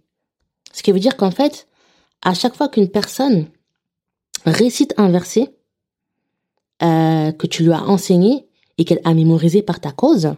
Ce 0.73 0.84
qui 0.84 0.91
veut 0.91 0.99
dire 0.99 1.17
qu'en 1.17 1.31
fait, 1.31 1.67
à 2.21 2.34
chaque 2.34 2.55
fois 2.55 2.69
qu'une 2.69 2.89
personne 2.89 3.47
récite 4.45 4.93
un 4.97 5.10
verset 5.10 5.55
euh, 6.84 7.31
que 7.31 7.47
tu 7.47 7.63
lui 7.63 7.71
as 7.71 7.84
enseigné 7.84 8.47
et 8.77 8.86
qu'elle 8.86 9.01
a 9.03 9.13
mémorisé 9.13 9.62
par 9.62 9.79
ta 9.79 9.91
cause, 9.91 10.34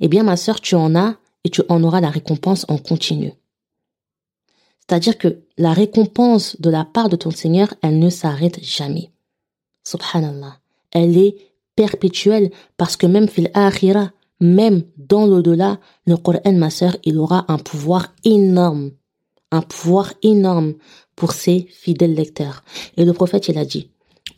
eh 0.00 0.08
bien 0.08 0.22
ma 0.22 0.36
sœur, 0.36 0.60
tu 0.60 0.74
en 0.74 0.94
as 0.94 1.16
et 1.44 1.50
tu 1.50 1.62
en 1.68 1.82
auras 1.82 2.00
la 2.00 2.10
récompense 2.10 2.64
en 2.68 2.78
continu. 2.78 3.32
C'est-à-dire 4.80 5.16
que 5.16 5.42
la 5.56 5.72
récompense 5.72 6.60
de 6.60 6.70
la 6.70 6.84
part 6.84 7.08
de 7.08 7.16
ton 7.16 7.30
Seigneur, 7.30 7.72
elle 7.82 7.98
ne 7.98 8.10
s'arrête 8.10 8.62
jamais. 8.62 9.10
Subhanallah. 9.82 10.58
Elle 10.90 11.16
est 11.16 11.36
perpétuelle 11.74 12.50
parce 12.76 12.96
que 12.96 13.06
même 13.06 13.28
fil 13.28 13.50
akhira, 13.54 14.10
même 14.40 14.82
dans 14.96 15.26
l'au-delà, 15.26 15.78
le 16.06 16.16
Coran, 16.16 16.52
ma 16.52 16.70
sœur, 16.70 16.96
il 17.04 17.18
aura 17.18 17.44
un 17.48 17.58
pouvoir 17.58 18.14
énorme. 18.24 18.90
Un 19.54 19.62
pouvoir 19.62 20.12
énorme 20.24 20.74
pour 21.14 21.30
ses 21.30 21.68
fidèles 21.70 22.14
lecteurs. 22.14 22.64
Et 22.96 23.04
le 23.04 23.12
prophète, 23.12 23.46
il 23.46 23.56
a 23.56 23.64
dit, 23.64 23.88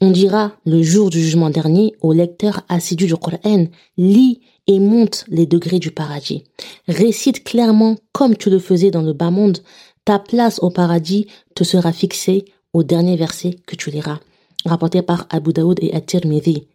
on 0.02 0.10
dira 0.10 0.52
le 0.66 0.82
jour 0.82 1.08
du 1.08 1.22
jugement 1.22 1.48
dernier 1.48 1.94
aux 2.02 2.12
lecteurs 2.12 2.60
assidus 2.68 3.06
du 3.06 3.16
Coran, 3.16 3.64
lis 3.96 4.40
et 4.66 4.78
monte 4.78 5.24
les 5.28 5.46
degrés 5.46 5.78
du 5.78 5.90
paradis. 5.90 6.44
Récite 6.86 7.44
clairement 7.44 7.96
comme 8.12 8.36
tu 8.36 8.50
le 8.50 8.58
faisais 8.58 8.90
dans 8.90 9.00
le 9.00 9.14
bas 9.14 9.30
monde. 9.30 9.60
Ta 10.04 10.18
place 10.18 10.58
au 10.58 10.68
paradis 10.68 11.28
te 11.54 11.64
sera 11.64 11.94
fixée 11.94 12.44
au 12.74 12.82
dernier 12.82 13.16
verset 13.16 13.56
que 13.66 13.74
tu 13.74 13.90
liras. 13.90 14.20
Rapporté 14.66 15.00
par 15.00 15.26
Abu 15.30 15.54
Daoud 15.54 15.78
et 15.80 15.94
At-Tirmidhi. 15.94 16.66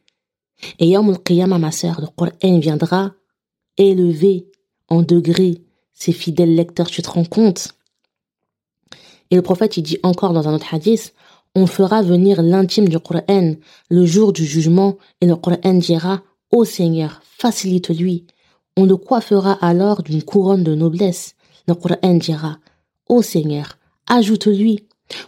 Et 0.80 0.88
Yom 0.88 1.16
al 1.30 1.60
ma 1.60 1.72
sœur, 1.72 2.02
le 2.02 2.08
Coran 2.08 2.58
viendra 2.58 3.12
élever 3.78 4.48
en 4.90 5.04
degrés 5.04 5.62
ses 5.94 6.12
fidèles 6.12 6.56
lecteurs, 6.56 6.90
tu 6.90 7.04
te 7.04 7.10
rends 7.12 7.26
compte? 7.26 7.76
Et 9.32 9.36
le 9.36 9.42
prophète, 9.42 9.78
il 9.78 9.84
dit 9.84 9.98
encore 10.04 10.34
dans 10.34 10.48
un 10.48 10.54
autre 10.54 10.74
hadith, 10.74 11.14
on 11.56 11.66
fera 11.66 12.02
venir 12.02 12.42
l'intime 12.42 12.88
du 12.88 13.00
Coran 13.00 13.56
le 13.90 14.06
jour 14.06 14.34
du 14.34 14.46
jugement 14.46 14.98
et 15.22 15.26
le 15.26 15.36
Coran 15.36 15.74
dira, 15.74 16.22
Ô 16.52 16.66
Seigneur, 16.66 17.22
facilite-lui. 17.24 18.26
On 18.78 18.86
le 18.86 18.96
coiffera 18.98 19.54
alors 19.62 20.04
d'une 20.04 20.24
couronne 20.24 20.64
de 20.64 20.76
noblesse. 20.76 21.36
Le 21.68 21.76
Coran 21.76 22.16
dira, 22.16 22.58
Ô 23.08 23.22
Seigneur, 23.22 23.78
ajoute-lui. 24.08 24.86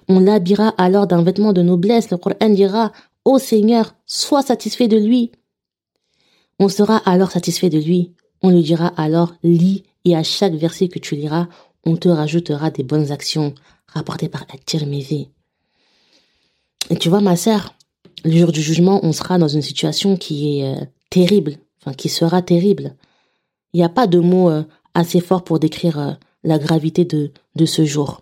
On 0.08 0.20
l'habillera 0.20 0.70
alors 0.78 1.08
d'un 1.08 1.24
vêtement 1.24 1.52
de 1.52 1.62
noblesse. 1.62 2.10
Le 2.12 2.18
Coran 2.18 2.50
dira, 2.50 2.92
Ô 3.26 3.40
Seigneur, 3.40 3.96
sois 4.06 4.42
satisfait 4.42 4.88
de 4.88 4.98
lui. 4.98 5.32
On 6.60 6.70
sera 6.70 6.98
alors 6.98 7.32
satisfait 7.32 7.70
de 7.70 7.80
lui. 7.80 8.14
On 8.42 8.50
lui 8.50 8.64
dira 8.64 8.88
alors, 8.98 9.34
lis, 9.44 9.84
et 10.06 10.16
à 10.16 10.24
chaque 10.24 10.54
verset 10.54 10.90
que 10.90 11.00
tu 11.00 11.16
liras, 11.16 11.48
on 11.86 11.96
te 11.98 12.10
rajoutera 12.10 12.70
des 12.70 12.84
bonnes 12.84 13.12
actions 13.12 13.54
rapportées 13.94 14.30
par 14.30 14.44
At-Tirmidhi. 14.44 15.30
Et 16.90 16.98
tu 16.98 17.10
vois, 17.10 17.22
ma 17.22 17.36
sœur, 17.36 17.76
le 18.26 18.38
jour 18.38 18.52
du 18.52 18.62
jugement, 18.62 19.00
on 19.04 19.14
sera 19.14 19.38
dans 19.38 19.48
une 19.48 19.62
situation 19.62 20.18
qui 20.18 20.60
est 20.60 20.76
euh, 20.76 20.86
terrible, 21.10 21.58
enfin 21.82 21.94
qui 21.94 22.10
sera 22.10 22.42
terrible. 22.42 22.96
Il 23.74 23.78
n'y 23.78 23.84
a 23.84 23.90
pas 23.90 24.08
de 24.08 24.20
mots 24.20 24.50
euh, 24.50 24.64
assez 24.94 25.22
forts 25.22 25.44
pour 25.44 25.60
décrire 25.60 26.00
euh, 26.00 26.12
la 26.44 26.60
gravité 26.60 27.06
de, 27.06 27.32
de 27.56 27.66
ce 27.66 27.86
jour. 27.86 28.22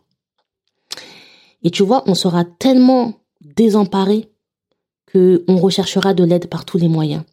Et 1.63 1.71
tu 1.71 1.84
vois, 1.84 2.03
on 2.07 2.15
sera 2.15 2.45
tellement 2.45 3.13
désemparé 3.41 4.31
que 5.05 5.43
on 5.47 5.57
recherchera 5.57 6.13
de 6.13 6.23
l'aide 6.23 6.47
par 6.47 6.65
tous 6.65 6.77
les 6.77 6.88
moyens. 6.88 7.23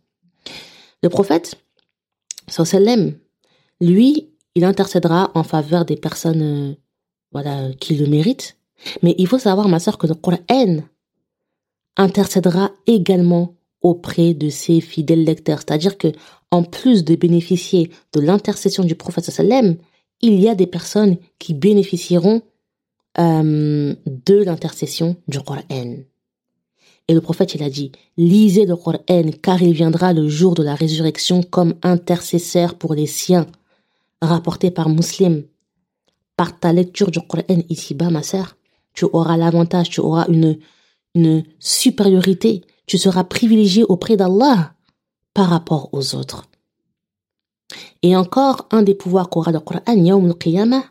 Le 1.03 1.09
prophète, 1.09 1.57
sallam, 2.49 3.15
lui, 3.81 4.31
il 4.55 4.65
intercédera 4.65 5.31
en 5.35 5.45
faveur 5.45 5.85
des 5.85 5.97
personnes 5.97 6.77
voilà, 7.33 7.71
qui 7.81 7.95
le 7.95 8.07
méritent. 8.07 8.57
Mais 9.03 9.15
il 9.19 9.27
faut 9.27 9.39
savoir, 9.39 9.69
ma 9.69 9.79
sœur, 9.79 9.99
que 9.99 10.07
le 10.07 10.15
Coran 10.15 10.39
intercédera 11.97 12.71
également 12.87 13.55
auprès 13.83 14.35
de 14.35 14.49
ses 14.49 14.81
fidèles 14.81 15.25
lecteurs. 15.25 15.59
C'est-à-dire 15.59 15.99
que, 15.99 16.09
en 16.51 16.63
plus 16.63 17.05
de 17.05 17.15
bénéficier 17.15 17.91
de 18.13 18.21
l'intercession 18.21 18.85
du 18.85 18.95
prophète 18.95 19.25
sallam, 19.25 19.77
il 20.21 20.41
y 20.41 20.49
a 20.49 20.55
des 20.55 20.67
personnes 20.67 21.17
qui 21.39 21.55
bénéficieront 21.55 22.43
euh, 23.19 23.95
de 24.07 24.43
l'intercession 24.43 25.17
du 25.29 25.41
Coran. 25.41 25.63
Et 27.11 27.15
le 27.15 27.21
prophète, 27.21 27.55
il 27.55 27.63
a 27.63 27.71
dit, 27.71 27.93
lisez 28.17 28.67
le 28.67 28.77
Coran, 28.77 28.99
car 29.43 29.63
il 29.63 29.73
viendra 29.73 30.13
le 30.13 30.29
jour 30.29 30.55
de 30.55 30.63
la 30.63 30.75
résurrection 30.75 31.43
comme 31.43 31.75
intercesseur 31.83 32.75
pour 32.75 32.95
les 32.95 33.07
siens, 33.07 33.47
rapporté 34.21 34.71
par 34.71 34.89
Muslim. 34.89 35.45
Par 36.39 36.59
ta 36.59 36.73
lecture 36.73 37.11
du 37.11 37.21
Coran 37.21 37.61
ici-bas, 37.69 38.11
ma 38.11 38.23
sœur, 38.23 38.57
tu 38.95 39.05
auras 39.13 39.37
l'avantage, 39.37 39.91
tu 39.91 40.01
auras 40.01 40.27
une, 40.29 40.59
une 41.15 41.45
supériorité, 41.59 42.65
tu 42.87 42.97
seras 42.97 43.25
privilégié 43.25 43.83
auprès 43.83 44.17
d'Allah 44.17 44.73
par 45.35 45.49
rapport 45.51 45.91
aux 45.93 46.15
autres. 46.15 46.45
Et 48.03 48.17
encore, 48.17 48.69
un 48.71 48.83
des 48.83 48.95
pouvoirs 48.95 49.29
qu'aura 49.29 49.53
le 49.53 49.61
Coran, 49.61 49.83
Yawm 49.95 50.27
al-Qiyamah, 50.27 50.85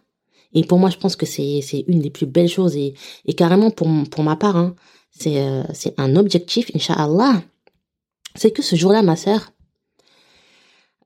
et 0.53 0.63
pour 0.63 0.79
moi, 0.79 0.89
je 0.89 0.97
pense 0.97 1.15
que 1.15 1.25
c'est 1.25 1.61
une 1.87 2.01
des 2.01 2.09
plus 2.09 2.25
belles 2.25 2.49
choses 2.49 2.75
et, 2.75 2.93
et 3.25 3.33
carrément 3.33 3.71
pour 3.71 3.87
pour 4.11 4.23
ma 4.23 4.35
part, 4.35 4.57
hein, 4.57 4.75
c'est 5.11 5.39
euh, 5.39 5.63
un 5.97 6.15
objectif, 6.15 6.71
inshallah. 6.75 7.41
C'est 8.35 8.51
que 8.51 8.61
ce 8.61 8.75
jour-là, 8.75 9.01
ma 9.01 9.15
sœur, 9.15 9.51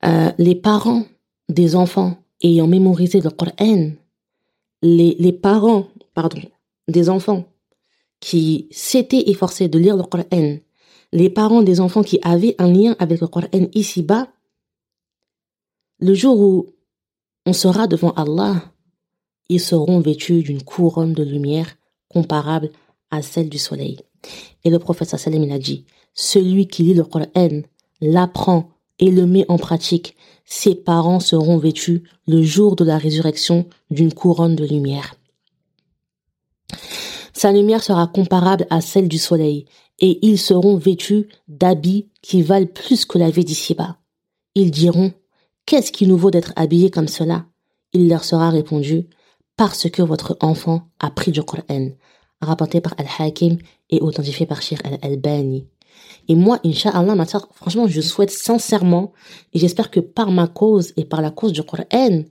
euh, 0.05 0.31
les 0.37 0.55
parents 0.55 1.05
des 1.47 1.75
enfants 1.75 2.17
ayant 2.43 2.67
mémorisé 2.67 3.21
le 3.21 3.29
Coran, 3.29 3.91
les 4.81 5.15
les 5.19 5.33
parents, 5.33 5.87
pardon, 6.13 6.41
des 6.87 7.09
enfants 7.09 7.45
qui 8.19 8.67
s'étaient 8.71 9.29
efforcés 9.29 9.67
de 9.67 9.79
lire 9.79 9.97
le 9.97 10.03
Coran, 10.03 10.57
les 11.11 11.29
parents 11.29 11.63
des 11.63 11.79
enfants 11.79 12.03
qui 12.03 12.19
avaient 12.21 12.55
un 12.59 12.71
lien 12.71 12.95
avec 12.99 13.19
le 13.19 13.27
Coran 13.27 13.47
ici-bas, 13.73 14.27
le 15.99 16.13
jour 16.13 16.39
où 16.39 16.67
on 17.45 17.53
sera 17.53 17.87
devant 17.87 18.11
Allah, 18.11 18.71
ils 19.49 19.59
seront 19.59 19.99
vêtus 19.99 20.43
d'une 20.43 20.63
couronne 20.63 21.13
de 21.13 21.23
lumière 21.23 21.75
comparable 22.07 22.71
à 23.09 23.21
celle 23.21 23.49
du 23.49 23.57
soleil. 23.57 23.99
Et 24.63 24.69
le 24.69 24.79
prophète 24.79 25.09
sallam 25.09 25.43
il 25.43 25.51
a 25.51 25.59
dit, 25.59 25.85
celui 26.13 26.67
qui 26.67 26.83
lit 26.83 26.93
le 26.93 27.03
Coran, 27.03 27.27
l'apprend 27.99 28.69
et 28.99 29.11
le 29.11 29.25
met 29.25 29.45
en 29.49 29.57
pratique, 29.57 30.15
ses 30.53 30.75
parents 30.75 31.21
seront 31.21 31.57
vêtus 31.57 32.03
le 32.27 32.43
jour 32.43 32.75
de 32.75 32.83
la 32.83 32.97
résurrection 32.97 33.67
d'une 33.89 34.13
couronne 34.13 34.57
de 34.57 34.65
lumière. 34.65 35.15
Sa 37.31 37.53
lumière 37.53 37.81
sera 37.81 38.05
comparable 38.07 38.67
à 38.69 38.81
celle 38.81 39.07
du 39.07 39.17
soleil, 39.17 39.63
et 39.99 40.19
ils 40.27 40.37
seront 40.37 40.75
vêtus 40.75 41.29
d'habits 41.47 42.09
qui 42.21 42.41
valent 42.41 42.67
plus 42.67 43.05
que 43.05 43.17
la 43.17 43.29
vie 43.29 43.45
d'ici-bas. 43.45 43.95
Ils 44.53 44.71
diront, 44.71 45.13
Qu'est-ce 45.65 45.93
qui 45.93 46.05
nous 46.05 46.17
vaut 46.17 46.31
d'être 46.31 46.51
habillés 46.57 46.91
comme 46.91 47.07
cela? 47.07 47.45
Il 47.93 48.09
leur 48.09 48.25
sera 48.25 48.49
répondu, 48.49 49.07
parce 49.55 49.89
que 49.89 50.01
votre 50.01 50.35
enfant 50.41 50.81
a 50.99 51.11
pris 51.11 51.31
du 51.31 51.41
Coran, 51.43 51.91
rapporté 52.41 52.81
par 52.81 52.93
Al-Hakim 52.97 53.57
et 53.89 54.01
authentifié 54.01 54.45
par 54.45 54.61
Shir 54.61 54.79
Al-Albani. 54.83 55.65
Et 56.27 56.35
moi, 56.35 56.59
Inch'Allah, 56.63 57.15
ma 57.15 57.25
soeur, 57.25 57.47
franchement, 57.53 57.87
je 57.87 58.01
souhaite 58.01 58.31
sincèrement, 58.31 59.11
et 59.53 59.59
j'espère 59.59 59.91
que 59.91 59.99
par 59.99 60.31
ma 60.31 60.47
cause 60.47 60.93
et 60.97 61.05
par 61.05 61.21
la 61.21 61.31
cause 61.31 61.51
du 61.51 61.63
Coran, 61.63 62.23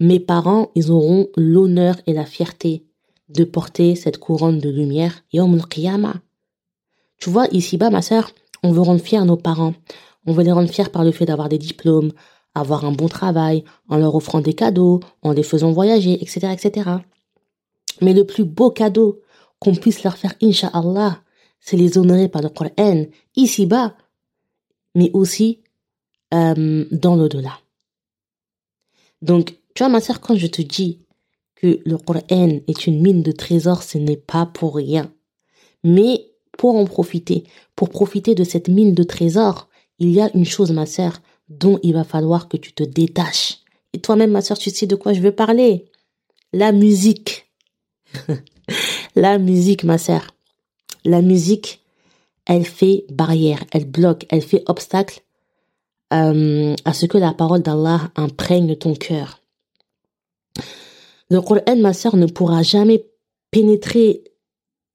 mes 0.00 0.20
parents, 0.20 0.70
ils 0.74 0.90
auront 0.90 1.28
l'honneur 1.36 1.96
et 2.06 2.12
la 2.12 2.24
fierté 2.24 2.86
de 3.28 3.44
porter 3.44 3.94
cette 3.94 4.18
couronne 4.18 4.58
de 4.58 4.70
lumière, 4.70 5.22
Yom 5.32 5.54
al 5.54 6.20
Tu 7.18 7.30
vois, 7.30 7.46
ici-bas, 7.52 7.90
ma 7.90 8.02
soeur, 8.02 8.30
on 8.62 8.72
veut 8.72 8.80
rendre 8.80 9.00
fiers 9.00 9.24
nos 9.24 9.36
parents. 9.36 9.74
On 10.26 10.32
veut 10.32 10.42
les 10.42 10.52
rendre 10.52 10.70
fiers 10.70 10.88
par 10.88 11.04
le 11.04 11.12
fait 11.12 11.26
d'avoir 11.26 11.48
des 11.48 11.58
diplômes, 11.58 12.12
avoir 12.54 12.84
un 12.84 12.92
bon 12.92 13.08
travail, 13.08 13.64
en 13.88 13.98
leur 13.98 14.14
offrant 14.14 14.40
des 14.40 14.54
cadeaux, 14.54 15.00
en 15.22 15.32
les 15.32 15.42
faisant 15.42 15.70
voyager, 15.70 16.14
etc., 16.22 16.48
etc. 16.52 16.90
Mais 18.00 18.12
le 18.12 18.24
plus 18.24 18.44
beau 18.44 18.70
cadeau 18.70 19.20
qu'on 19.58 19.74
puisse 19.74 20.02
leur 20.02 20.16
faire, 20.16 20.34
Inch'Allah, 20.42 21.20
c'est 21.60 21.76
les 21.76 21.98
honorer 21.98 22.28
par 22.28 22.42
le 22.42 22.48
Coran, 22.48 23.04
ici-bas, 23.36 23.96
mais 24.94 25.10
aussi 25.12 25.60
euh, 26.34 26.84
dans 26.90 27.16
l'au-delà. 27.16 27.58
Donc, 29.22 29.56
tu 29.74 29.82
vois, 29.82 29.88
ma 29.88 30.00
sœur, 30.00 30.20
quand 30.20 30.34
je 30.34 30.46
te 30.46 30.62
dis 30.62 31.00
que 31.54 31.80
le 31.84 31.98
Coran 31.98 32.60
est 32.66 32.86
une 32.86 33.00
mine 33.02 33.22
de 33.22 33.32
trésors, 33.32 33.82
ce 33.82 33.98
n'est 33.98 34.16
pas 34.16 34.46
pour 34.46 34.76
rien. 34.76 35.12
Mais 35.84 36.32
pour 36.56 36.76
en 36.76 36.84
profiter, 36.84 37.44
pour 37.76 37.90
profiter 37.90 38.34
de 38.34 38.44
cette 38.44 38.68
mine 38.68 38.94
de 38.94 39.02
trésors, 39.02 39.68
il 39.98 40.10
y 40.10 40.20
a 40.20 40.30
une 40.34 40.46
chose, 40.46 40.72
ma 40.72 40.86
sœur, 40.86 41.20
dont 41.48 41.78
il 41.82 41.92
va 41.92 42.04
falloir 42.04 42.48
que 42.48 42.56
tu 42.56 42.72
te 42.72 42.82
détaches. 42.82 43.58
Et 43.92 44.00
toi-même, 44.00 44.30
ma 44.30 44.40
soeur, 44.40 44.58
tu 44.58 44.70
sais 44.70 44.86
de 44.86 44.94
quoi 44.94 45.12
je 45.12 45.20
veux 45.20 45.34
parler? 45.34 45.86
La 46.52 46.72
musique. 46.72 47.50
la 49.14 49.38
musique, 49.38 49.84
ma 49.84 49.98
sœur. 49.98 50.34
La 51.04 51.22
musique, 51.22 51.80
elle 52.46 52.64
fait 52.64 53.04
barrière, 53.10 53.64
elle 53.72 53.86
bloque, 53.86 54.26
elle 54.28 54.42
fait 54.42 54.62
obstacle 54.66 55.22
euh, 56.12 56.74
à 56.84 56.92
ce 56.92 57.06
que 57.06 57.18
la 57.18 57.32
parole 57.32 57.62
d'Allah 57.62 58.10
imprègne 58.16 58.76
ton 58.76 58.94
cœur. 58.94 59.40
Le 61.30 61.40
Coran, 61.40 61.76
ma 61.76 61.92
sœur, 61.92 62.16
ne 62.16 62.26
pourra 62.26 62.62
jamais 62.62 63.04
pénétrer 63.50 64.24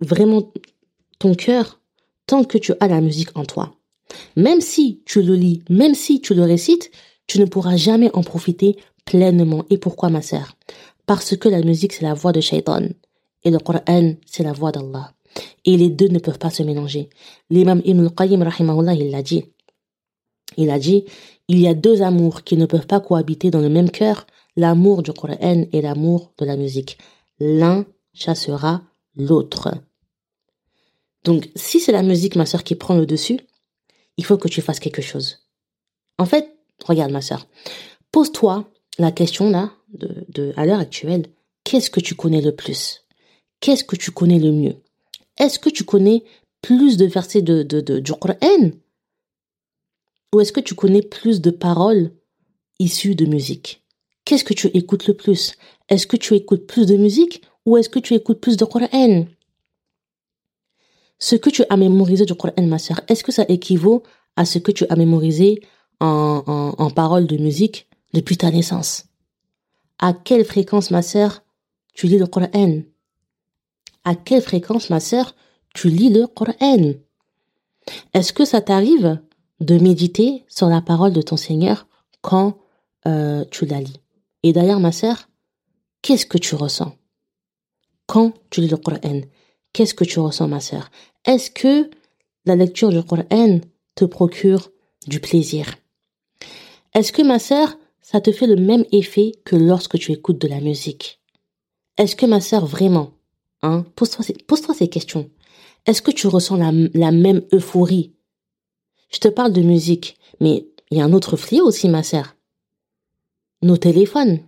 vraiment 0.02 0.52
ton 1.18 1.34
cœur 1.34 1.80
tant 2.28 2.44
que 2.44 2.58
tu 2.58 2.74
as 2.80 2.88
la 2.88 3.02
musique 3.02 3.38
en 3.38 3.46
toi. 3.46 3.74
Même 4.36 4.62
si 4.62 5.02
tu 5.06 5.22
le 5.22 5.36
lis, 5.36 5.64
même 5.70 5.96
si 5.96 6.20
tu 6.20 6.34
le 6.34 6.44
récites, 6.44 6.92
tu 7.28 7.40
ne 7.40 7.46
pourras 7.46 7.78
jamais 7.78 8.12
en 8.14 8.22
profiter 8.22 8.78
pleinement. 9.06 9.64
Et 9.70 9.78
pourquoi, 9.78 10.10
ma 10.10 10.22
sœur? 10.22 10.58
Parce 11.06 11.38
que 11.38 11.50
la 11.50 11.62
musique, 11.62 11.94
c'est 11.94 12.06
la 12.06 12.14
voix 12.14 12.32
de 12.32 12.42
Shaitan. 12.42 12.90
Et 13.44 13.52
le 13.52 13.60
Coran, 13.60 14.16
c'est 14.26 14.44
la 14.44 14.54
voix 14.54 14.72
d'Allah. 14.72 15.15
Et 15.66 15.78
les 15.78 15.90
deux 15.90 16.08
ne 16.08 16.20
peuvent 16.20 16.40
pas 16.40 16.50
se 16.50 16.64
mélanger. 16.64 17.10
L'imam 17.50 17.82
Ibn 17.84 18.06
al-Qayyim, 18.06 18.50
il 19.00 19.12
l'a 19.12 19.22
dit. 19.22 19.46
Il 20.58 20.70
a 20.70 20.80
dit, 20.80 21.06
il 21.48 21.60
y 21.60 21.68
a 21.68 21.74
deux 21.74 22.02
amours 22.02 22.44
qui 22.44 22.58
ne 22.58 22.66
peuvent 22.66 22.88
pas 22.88 23.00
cohabiter 23.00 23.52
dans 23.52 23.60
le 23.60 23.70
même 23.70 23.90
cœur, 23.90 24.26
l'amour 24.56 25.04
du 25.04 25.12
Coran 25.12 25.38
et 25.42 25.82
l'amour 25.82 26.34
de 26.38 26.46
la 26.46 26.56
musique. 26.56 26.98
L'un 27.40 27.86
chassera 28.14 28.84
l'autre. 29.16 29.74
Donc, 31.24 31.50
si 31.56 31.80
c'est 31.80 31.92
la 31.92 32.04
musique, 32.04 32.36
ma 32.36 32.46
sœur, 32.46 32.64
qui 32.64 32.76
prend 32.76 32.96
le 32.96 33.06
dessus, 33.06 33.40
il 34.18 34.26
faut 34.26 34.38
que 34.38 34.48
tu 34.48 34.62
fasses 34.62 34.80
quelque 34.80 35.02
chose. 35.02 35.40
En 36.18 36.26
fait, 36.26 36.56
regarde 36.86 37.12
ma 37.12 37.22
sœur, 37.22 37.48
pose-toi 38.12 38.70
la 38.98 39.12
question 39.12 39.50
là, 39.50 39.74
de 39.90 40.54
à 40.56 40.66
l'heure 40.66 40.80
actuelle, 40.80 41.28
qu'est-ce 41.64 41.90
que 41.90 42.00
tu 42.00 42.16
connais 42.16 42.42
le 42.42 42.56
plus? 42.56 43.04
Qu'est-ce 43.60 43.84
que 43.84 43.96
tu 43.96 44.12
connais 44.12 44.40
le 44.40 44.52
mieux? 44.52 44.76
Est-ce 45.38 45.60
que 45.60 45.70
tu 45.70 45.84
connais 45.84 46.24
plus 46.62 46.98
de 46.98 47.06
versets 47.06 47.42
de, 47.42 47.64
de, 47.64 48.00
du 48.00 48.14
Coran 48.14 48.72
Ou 50.34 50.40
est-ce 50.40 50.52
que 50.52 50.62
tu 50.62 50.76
connais 50.76 51.02
plus 51.02 51.42
de 51.42 51.52
paroles 51.52 52.12
issues 52.80 53.16
de 53.16 53.26
musique? 53.26 53.84
Qu'est-ce 54.24 54.44
que 54.44 54.54
tu 54.54 54.68
écoutes 54.68 55.08
le 55.08 55.14
plus? 55.14 55.56
Est-ce 55.90 56.08
que 56.08 56.18
tu 56.18 56.34
écoutes 56.34 56.66
plus 56.66 56.88
de 56.88 56.96
musique 56.96 57.44
ou 57.66 57.78
est-ce 57.78 57.90
que 57.90 58.00
tu 58.00 58.14
écoutes 58.14 58.40
plus 58.40 58.58
de 58.58 58.66
Coran? 58.66 59.26
Ce 61.20 61.36
que 61.36 61.50
tu 61.50 61.64
as 61.70 61.78
mémorisé 61.78 62.26
du 62.26 62.36
Coran, 62.36 62.54
ma 62.64 62.80
sœur, 62.80 63.02
est-ce 63.08 63.24
que 63.24 63.32
ça 63.32 63.46
équivaut 63.48 64.04
à 64.36 64.46
ce 64.46 64.60
que 64.60 64.72
tu 64.72 64.86
as 64.90 64.96
mémorisé 64.96 65.62
en, 66.00 66.44
en, 66.78 66.90
paroles 66.90 67.28
de 67.28 67.38
musique 67.38 67.88
depuis 68.14 68.38
ta 68.38 68.52
naissance? 68.52 69.06
À 70.00 70.14
quelle 70.14 70.44
fréquence, 70.44 70.92
ma 70.92 71.02
sœur, 71.02 71.44
tu 71.94 72.08
lis 72.08 72.18
le 72.18 72.28
Coran? 72.28 72.82
À 74.06 74.14
quelle 74.14 74.44
fréquence, 74.44 74.92
ma 74.92 75.00
sœur, 75.00 75.36
tu 75.74 75.90
lis 75.90 76.10
le 76.10 76.28
Coran? 76.28 76.94
Est-ce 78.14 78.34
que 78.34 78.46
ça 78.46 78.62
t'arrive 78.62 79.20
de 79.60 79.80
méditer 79.80 80.46
sur 80.48 80.68
la 80.68 80.82
parole 80.82 81.12
de 81.12 81.24
ton 81.24 81.38
Seigneur 81.38 81.88
quand 82.22 82.60
euh, 83.08 83.44
tu 83.50 83.66
la 83.66 83.82
lis? 83.82 84.00
Et 84.44 84.54
d'ailleurs, 84.54 84.80
ma 84.80 84.92
sœur, 84.92 85.28
qu'est-ce 86.04 86.28
que 86.28 86.38
tu 86.38 86.54
ressens 86.54 86.96
quand 88.06 88.34
tu 88.52 88.62
lis 88.62 88.68
le 88.68 88.78
Coran? 88.78 89.22
Qu'est-ce 89.74 89.96
que 89.96 90.04
tu 90.04 90.20
ressens, 90.20 90.48
ma 90.48 90.60
sœur? 90.60 90.92
Est-ce 91.26 91.50
que 91.50 91.90
la 92.46 92.56
lecture 92.56 92.90
du 92.90 93.04
Coran 93.04 93.60
te 93.96 94.06
procure 94.06 94.70
du 95.08 95.20
plaisir? 95.20 95.66
Est-ce 96.94 97.12
que, 97.12 97.24
ma 97.24 97.40
sœur, 97.40 97.76
ça 98.02 98.22
te 98.22 98.32
fait 98.32 98.46
le 98.46 98.56
même 98.56 98.86
effet 98.92 99.32
que 99.46 99.56
lorsque 99.56 99.98
tu 99.98 100.12
écoutes 100.12 100.40
de 100.40 100.48
la 100.48 100.62
musique? 100.62 101.22
Est-ce 101.98 102.16
que, 102.16 102.28
ma 102.28 102.40
sœur, 102.40 102.68
vraiment, 102.68 103.15
hein, 103.66 103.86
pose-toi 103.96 104.26
pose 104.48 104.62
ces 104.76 104.88
questions. 104.88 105.30
Est-ce 105.86 106.02
que 106.02 106.12
tu 106.12 106.28
ressens 106.28 106.58
la, 106.58 107.12
même 107.12 107.42
euphorie? 107.54 108.14
Je 109.12 109.20
te 109.20 109.28
parle 109.28 109.54
de 109.54 109.62
musique, 109.62 110.18
mais 110.40 110.68
il 110.90 110.98
y 110.98 111.02
a 111.02 111.06
un 111.06 111.14
autre 111.14 111.38
fléau 111.38 111.66
aussi, 111.66 111.90
ma 111.90 112.02
sœur. 112.02 112.36
Nos 113.62 113.78
téléphones. 113.78 114.40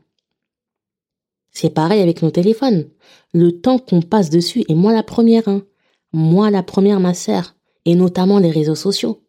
C'est 1.51 1.69
pareil 1.69 2.01
avec 2.01 2.21
nos 2.21 2.31
téléphones. 2.31 2.89
Le 3.33 3.61
temps 3.61 3.77
qu'on 3.77 4.01
passe 4.01 4.29
dessus, 4.29 4.63
et 4.67 4.75
moi 4.75 4.93
la 4.93 5.03
première, 5.03 5.47
hein. 5.47 5.63
Moi 6.11 6.49
la 6.49 6.63
première, 6.63 6.99
ma 6.99 7.13
sœur. 7.13 7.55
Et 7.85 7.95
notamment 7.95 8.39
les 8.39 8.51
réseaux 8.51 8.75
sociaux. 8.75 9.21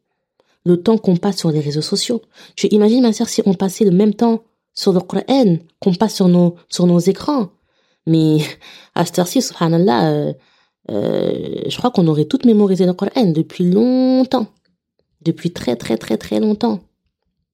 Le 0.65 0.83
temps 0.83 0.99
qu'on 0.99 1.17
passe 1.17 1.39
sur 1.39 1.51
les 1.51 1.61
réseaux 1.61 1.83
sociaux. 1.83 2.23
Tu 2.57 2.67
imagines, 2.69 3.03
ma 3.03 3.13
sœur, 3.13 3.29
si 3.29 3.43
on 3.45 3.55
passait 3.55 3.85
le 3.85 3.91
même 3.91 4.15
temps 4.15 4.43
sur 4.75 4.93
le 4.93 5.01
Coran 5.01 5.59
qu'on 5.81 5.95
passe 5.95 6.17
sur 6.17 6.29
nos 6.29 6.99
écrans. 6.99 7.51
Mais 8.09 8.39
à 8.95 9.05
cette 9.05 9.19
heure-ci, 9.19 9.43
subhanallah, 9.43 10.11
euh, 10.11 10.33
euh, 10.91 11.63
je 11.69 11.77
crois 11.77 11.91
qu'on 11.91 12.09
aurait 12.09 12.25
toutes 12.25 12.47
mémorisé 12.47 12.87
le 12.87 12.95
Coran 12.95 13.27
depuis 13.27 13.71
longtemps. 13.71 14.47
Depuis 15.21 15.53
très, 15.53 15.77
très, 15.77 15.99
très, 15.99 16.17
très 16.17 16.41
longtemps. 16.41 16.81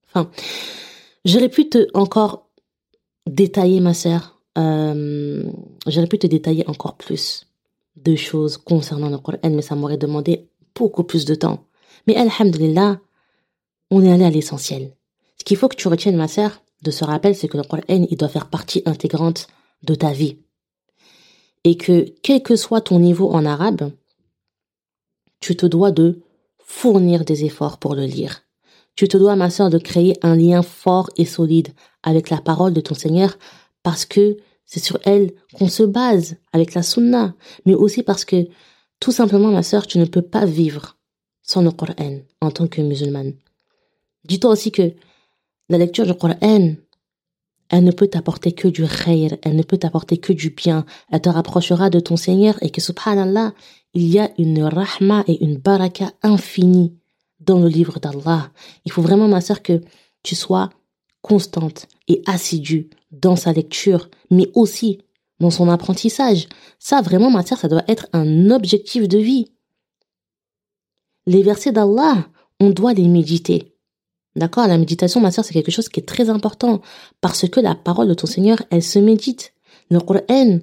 Enfin, 0.09 0.31
j'aurais 1.25 1.49
pu 1.49 1.69
te 1.69 1.89
encore 1.93 2.49
détailler, 3.27 3.81
ma 3.81 3.95
sœur, 3.95 4.39
euh, 4.59 5.43
j'aurais 5.89 6.07
pu 6.07 6.19
te 6.19 6.27
détailler 6.27 6.65
encore 6.69 6.97
plus 6.97 7.47
de 7.97 8.15
choses 8.15 8.57
concernant 8.57 9.09
le 9.09 9.19
Coran, 9.19 9.39
mais 9.51 9.63
ça 9.63 9.75
m'aurait 9.75 9.97
demandé 9.97 10.49
beaucoup 10.75 11.03
plus 11.03 11.25
de 11.25 11.35
temps. 11.35 11.65
Mais 12.07 12.17
alhamdulillah, 12.17 13.01
on 13.91 14.05
est 14.05 14.13
allé 14.13 14.25
à 14.25 14.31
l'essentiel. 14.31 14.93
Ce 15.39 15.45
qu'il 15.45 15.57
faut 15.57 15.69
que 15.69 15.77
tu 15.77 15.89
retiennes, 15.89 16.17
ma 16.17 16.29
sœur, 16.29 16.63
de 16.83 16.91
ce 16.93 17.05
rappel, 17.05 17.35
c'est 17.35 17.49
que 17.49 17.57
le 17.57 17.65
Coran, 17.65 17.83
il 17.89 18.17
doit 18.17 18.29
faire 18.29 18.49
partie 18.51 18.83
intégrante 18.87 19.49
de 19.83 19.95
ta 19.95 20.13
vie. 20.13 20.39
Et 21.65 21.77
que, 21.77 22.07
quel 22.23 22.43
que 22.43 22.57
soit 22.57 22.83
ton 22.83 22.99
niveau 22.99 23.31
en 23.31 23.47
arabe, 23.47 23.91
tu 25.41 25.57
te 25.57 25.67
dois 25.67 25.91
de 25.91 26.21
fournir 26.59 27.25
des 27.25 27.45
efforts 27.45 27.79
pour 27.79 27.95
le 27.95 28.05
lire. 28.05 28.43
Tu 28.97 29.09
te 29.09 29.17
dois, 29.17 29.37
ma 29.37 29.51
sœur, 29.51 29.71
de 29.71 29.79
créer 29.79 30.17
un 30.23 30.37
lien 30.37 30.63
fort 30.63 31.11
et 31.17 31.25
solide 31.25 31.69
avec 32.03 32.31
la 32.31 32.41
parole 32.41 32.73
de 32.73 32.81
ton 32.81 32.95
Seigneur 32.95 33.39
parce 33.83 34.05
que 34.05 34.37
c'est 34.67 34.83
sur 34.83 34.99
elle 35.05 35.33
qu'on 35.53 35.69
se 35.69 35.83
base 35.83 36.37
avec 36.53 36.75
la 36.75 36.83
sunna, 36.83 37.35
mais 37.67 37.75
aussi 37.75 38.03
parce 38.03 38.25
que 38.25 38.47
tout 39.01 39.13
simplement, 39.13 39.51
ma 39.51 39.63
sœur, 39.63 39.87
tu 39.87 39.99
ne 39.99 40.07
peux 40.07 40.23
pas 40.23 40.47
vivre 40.47 40.97
sans 41.43 41.63
le 41.63 41.71
Coran 41.71 42.21
en 42.41 42.51
tant 42.51 42.67
que 42.67 42.81
musulmane. 42.81 43.35
Dis-toi 44.25 44.51
aussi 44.51 44.73
que 44.73 44.93
la 45.69 45.79
lecture 45.79 46.07
du 46.07 46.15
Coran, 46.15 46.75
elle 47.71 47.85
ne 47.85 47.91
peut 47.91 48.09
t'apporter 48.09 48.53
que 48.53 48.69
du 48.69 48.85
khayr, 48.87 49.37
elle 49.43 49.57
ne 49.57 49.63
peut 49.63 49.79
t'apporter 49.79 50.19
que 50.19 50.33
du 50.33 50.51
bien, 50.51 50.85
elle 51.11 51.21
te 51.21 51.29
rapprochera 51.29 51.91
de 51.91 52.01
ton 52.01 52.17
Seigneur 52.17 52.57
et 52.63 52.71
que 52.71 52.81
subhanallah, 52.81 53.53
il 53.95 54.07
y 54.07 54.19
a 54.19 54.31
une 54.39 54.63
rahma 54.63 55.25
et 55.27 55.43
une 55.45 55.57
baraka 55.57 56.13
infinie 56.23 56.95
dans 57.41 57.61
le 57.61 57.69
livre 57.69 58.01
d'Allah. 58.01 58.51
Il 58.85 58.93
faut 58.93 59.03
vraiment, 59.03 59.29
ma 59.29 59.41
sœur, 59.41 59.63
que 59.63 59.81
tu 60.23 60.35
sois 60.35 60.71
constante 61.23 61.87
et 62.09 62.23
assidue 62.27 62.91
dans 63.11 63.37
sa 63.37 63.53
lecture, 63.53 64.11
mais 64.31 64.51
aussi 64.55 64.99
dans 65.41 65.51
son 65.51 65.69
apprentissage. 65.69 66.49
Ça, 66.79 67.01
vraiment, 67.01 67.31
ma 67.31 67.45
sœur, 67.45 67.59
ça 67.59 67.69
doit 67.69 67.85
être 67.89 68.09
un 68.13 68.51
objectif 68.51 69.09
de 69.09 69.19
vie. 69.19 69.53
Les 71.27 71.43
versets 71.43 71.73
d'Allah, 71.73 72.29
on 72.61 72.71
doit 72.71 72.95
les 72.95 73.09
méditer. 73.09 73.74
D'accord 74.37 74.67
La 74.67 74.79
méditation, 74.79 75.21
ma 75.21 75.31
sœur, 75.31 75.45
c'est 75.45 75.55
quelque 75.55 75.71
chose 75.71 75.89
qui 75.89 76.01
est 76.01 76.05
très 76.05 76.29
important 76.29 76.81
parce 77.21 77.49
que 77.49 77.61
la 77.61 77.75
parole 77.75 78.09
de 78.09 78.15
ton 78.15 78.27
Seigneur, 78.27 78.63
elle 78.71 78.83
se 78.83 78.99
médite. 78.99 79.55
Le 79.91 80.01
Coran 80.01 80.59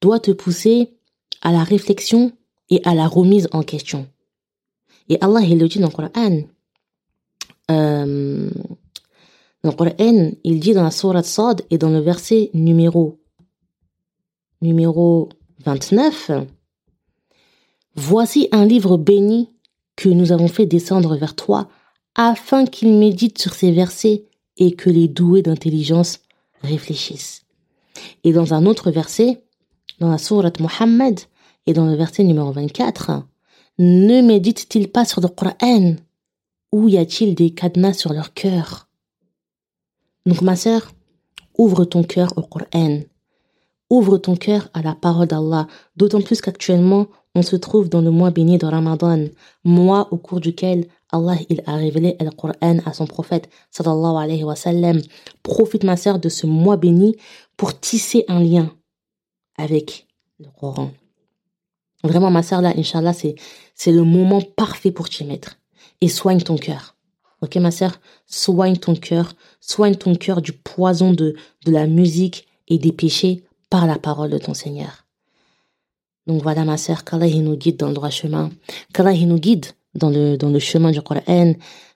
doit 0.00 0.18
te 0.18 0.32
pousser 0.32 0.96
à 1.40 1.52
la 1.52 1.62
réflexion 1.62 2.32
et 2.70 2.80
à 2.84 2.94
la 2.94 3.06
remise 3.06 3.48
en 3.52 3.62
question. 3.62 4.08
Et 5.08 5.18
Allah, 5.20 5.40
il 5.42 5.58
le 5.58 5.68
dit 5.68 5.78
dans 5.78 5.88
le 5.88 5.92
Coran. 5.92 6.40
Euh, 7.70 8.50
dans 9.62 9.70
le 9.70 9.76
Coran, 9.76 10.30
il 10.42 10.58
dit 10.58 10.72
dans 10.72 10.82
la 10.82 10.90
sourate 10.90 11.24
Sad 11.24 11.62
et 11.70 11.78
dans 11.78 11.90
le 11.90 12.00
verset 12.00 12.50
numéro, 12.54 13.20
numéro 14.60 15.28
29, 15.64 16.32
Voici 17.94 18.48
un 18.52 18.64
livre 18.64 18.96
béni 18.96 19.50
que 19.96 20.08
nous 20.08 20.32
avons 20.32 20.48
fait 20.48 20.66
descendre 20.66 21.16
vers 21.16 21.36
toi 21.36 21.68
afin 22.14 22.66
qu'il 22.66 22.92
médite 22.92 23.38
sur 23.38 23.54
ces 23.54 23.72
versets 23.72 24.24
et 24.56 24.72
que 24.72 24.90
les 24.90 25.08
doués 25.08 25.42
d'intelligence 25.42 26.20
réfléchissent. 26.62 27.42
Et 28.24 28.32
dans 28.32 28.54
un 28.54 28.66
autre 28.66 28.90
verset, 28.90 29.42
dans 29.98 30.10
la 30.10 30.18
sourate 30.18 30.60
Muhammad 30.60 31.20
et 31.66 31.72
dans 31.72 31.86
le 31.86 31.96
verset 31.96 32.24
numéro 32.24 32.52
24, 32.52 33.22
ne 33.78 34.20
médite-t-il 34.20 34.90
pas 34.90 35.04
sur 35.04 35.20
le 35.20 35.28
Coran 35.28 35.96
Ou 36.72 36.88
y 36.88 36.98
a-t-il 36.98 37.34
des 37.34 37.50
cadenas 37.50 37.94
sur 37.94 38.12
leur 38.12 38.34
cœur? 38.34 38.88
Donc 40.26 40.42
ma 40.42 40.56
sœur, 40.56 40.92
ouvre 41.56 41.84
ton 41.84 42.02
cœur 42.02 42.32
au 42.36 42.42
Coran. 42.42 43.00
Ouvre 43.90 44.18
ton 44.18 44.36
cœur 44.36 44.68
à 44.72 44.82
la 44.82 44.94
parole 44.94 45.26
d'Allah, 45.26 45.66
d'autant 45.96 46.22
plus 46.22 46.40
qu'actuellement, 46.40 47.08
on 47.34 47.42
se 47.42 47.56
trouve 47.56 47.88
dans 47.88 48.00
le 48.00 48.10
mois 48.10 48.30
béni 48.30 48.58
de 48.58 48.66
Ramadan, 48.66 49.26
mois 49.64 50.08
au 50.12 50.16
cours 50.16 50.40
duquel 50.40 50.86
Allah 51.12 51.36
il 51.48 51.62
a 51.66 51.76
révélé 51.76 52.16
le 52.20 52.30
Coran 52.30 52.54
à 52.60 52.92
son 52.92 53.06
prophète 53.06 53.48
sallallahu 53.70 54.16
alayhi 54.16 54.44
wa 54.44 54.56
sallam. 54.56 55.00
Profite 55.42 55.84
ma 55.84 55.96
sœur 55.96 56.18
de 56.18 56.28
ce 56.28 56.46
mois 56.46 56.76
béni 56.76 57.16
pour 57.56 57.78
tisser 57.78 58.24
un 58.28 58.40
lien 58.40 58.74
avec 59.56 60.06
le 60.40 60.46
Coran. 60.58 60.90
Vraiment 62.02 62.30
ma 62.30 62.42
sœur 62.42 62.62
là, 62.62 62.72
inshallah, 62.76 63.12
c'est 63.12 63.36
c'est 63.74 63.92
le 63.92 64.02
moment 64.02 64.40
parfait 64.40 64.90
pour 64.90 65.08
t'y 65.08 65.24
mettre 65.24 65.58
et 66.00 66.08
soigne 66.08 66.40
ton 66.40 66.56
cœur. 66.56 66.96
Ok, 67.42 67.56
ma 67.56 67.70
sœur, 67.70 68.00
soigne 68.26 68.76
ton 68.76 68.94
cœur, 68.94 69.34
soigne 69.60 69.96
ton 69.96 70.14
cœur 70.14 70.42
du 70.42 70.52
poison 70.52 71.12
de, 71.12 71.34
de 71.64 71.72
la 71.72 71.86
musique 71.86 72.46
et 72.68 72.78
des 72.78 72.92
péchés 72.92 73.44
par 73.68 73.86
la 73.86 73.98
parole 73.98 74.30
de 74.30 74.38
ton 74.38 74.54
Seigneur. 74.54 75.06
Donc 76.26 76.42
voilà, 76.42 76.64
ma 76.64 76.76
sœur, 76.76 77.04
qu'Allah 77.04 77.28
nous 77.28 77.56
guide 77.56 77.76
dans 77.76 77.88
le 77.88 77.94
droit 77.94 78.10
chemin, 78.10 78.50
qu'Allah 78.94 79.14
nous 79.26 79.38
guide 79.38 79.66
dans 79.94 80.10
le, 80.10 80.36
dans 80.36 80.50
le 80.50 80.58
chemin 80.58 80.90
du 80.90 81.02
Coran, 81.02 81.54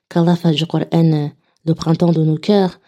qu'Allah 0.09 0.35
fasse 0.35 0.55
du 0.55 0.65
Coran 0.65 1.31
le 1.65 1.73
printemps 1.73 2.11
de 2.11 2.23
nos 2.23 2.37
cœurs, 2.37 2.79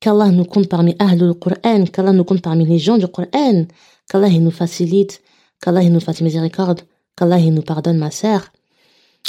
qu'Allah 0.00 0.30
nous 0.30 0.44
compte 0.44 0.68
parmi 0.68 0.94
Ahlul 0.98 1.34
Coran, 1.34 1.84
qu'Allah 1.86 2.12
nous 2.12 2.24
compte 2.24 2.42
parmi 2.42 2.64
les 2.64 2.78
gens 2.78 2.98
du 2.98 3.08
Coran, 3.08 3.66
qu'Allah 4.08 4.30
nous 4.30 4.50
facilite, 4.50 5.22
qu'Allah 5.60 5.82
nous 5.88 6.00
fasse 6.00 6.20
miséricorde, 6.20 6.82
qu'Allah 7.16 7.40
nous 7.40 7.62
pardonne, 7.62 7.98
ma 7.98 8.10
sœur. 8.10 8.52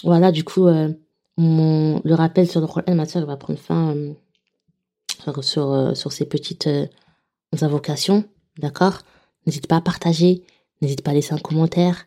Voilà, 0.03 0.31
du 0.31 0.43
coup, 0.43 0.67
euh, 0.67 0.89
le 1.37 2.13
rappel 2.13 2.47
sur 2.47 2.61
le 2.61 2.67
Coran, 2.67 2.95
ma 2.95 3.05
soeur 3.05 3.25
va 3.25 3.37
prendre 3.37 3.59
fin 3.59 3.95
euh, 5.27 5.41
sur, 5.41 5.71
euh, 5.71 5.93
ces 5.93 6.25
petites 6.25 6.67
euh, 6.67 6.85
invocations, 7.61 8.23
d'accord? 8.57 8.99
N'hésite 9.45 9.67
pas 9.67 9.77
à 9.77 9.81
partager, 9.81 10.43
n'hésite 10.81 11.01
pas 11.01 11.11
à 11.11 11.13
laisser 11.13 11.33
un 11.33 11.39
commentaire. 11.39 12.05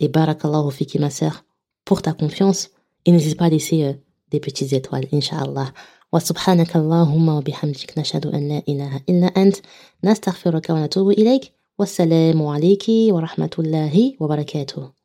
et 0.00 0.08
barakallahu 0.08 0.70
fiki, 0.70 0.98
ma 0.98 1.10
soeur, 1.10 1.44
pour 1.87 2.01
ta 2.01 2.13
confiance. 2.13 2.69
Et 3.05 3.11
n'hésite 3.11 3.37
pas 3.37 3.45
à 3.45 3.49
laisser 3.49 3.95
des 4.31 4.39
petites 4.39 4.73
étoiles, 4.73 5.07
inshallah. 5.11 5.73
وسبحانك 6.13 6.75
اللهم 6.75 7.29
وبحمدك 7.29 7.97
نشهد 7.97 8.25
أن 8.25 8.49
لا 8.49 8.61
إله 8.69 9.01
إلا 9.09 9.27
أنت 9.27 9.55
نستغفرك 10.03 10.69
ونتوب 10.69 11.09
إليك 11.09 11.51
والسلام 11.79 12.41
عليك 12.41 12.85
ورحمة 12.89 13.49
الله 13.59 14.13
وبركاته 14.19 14.96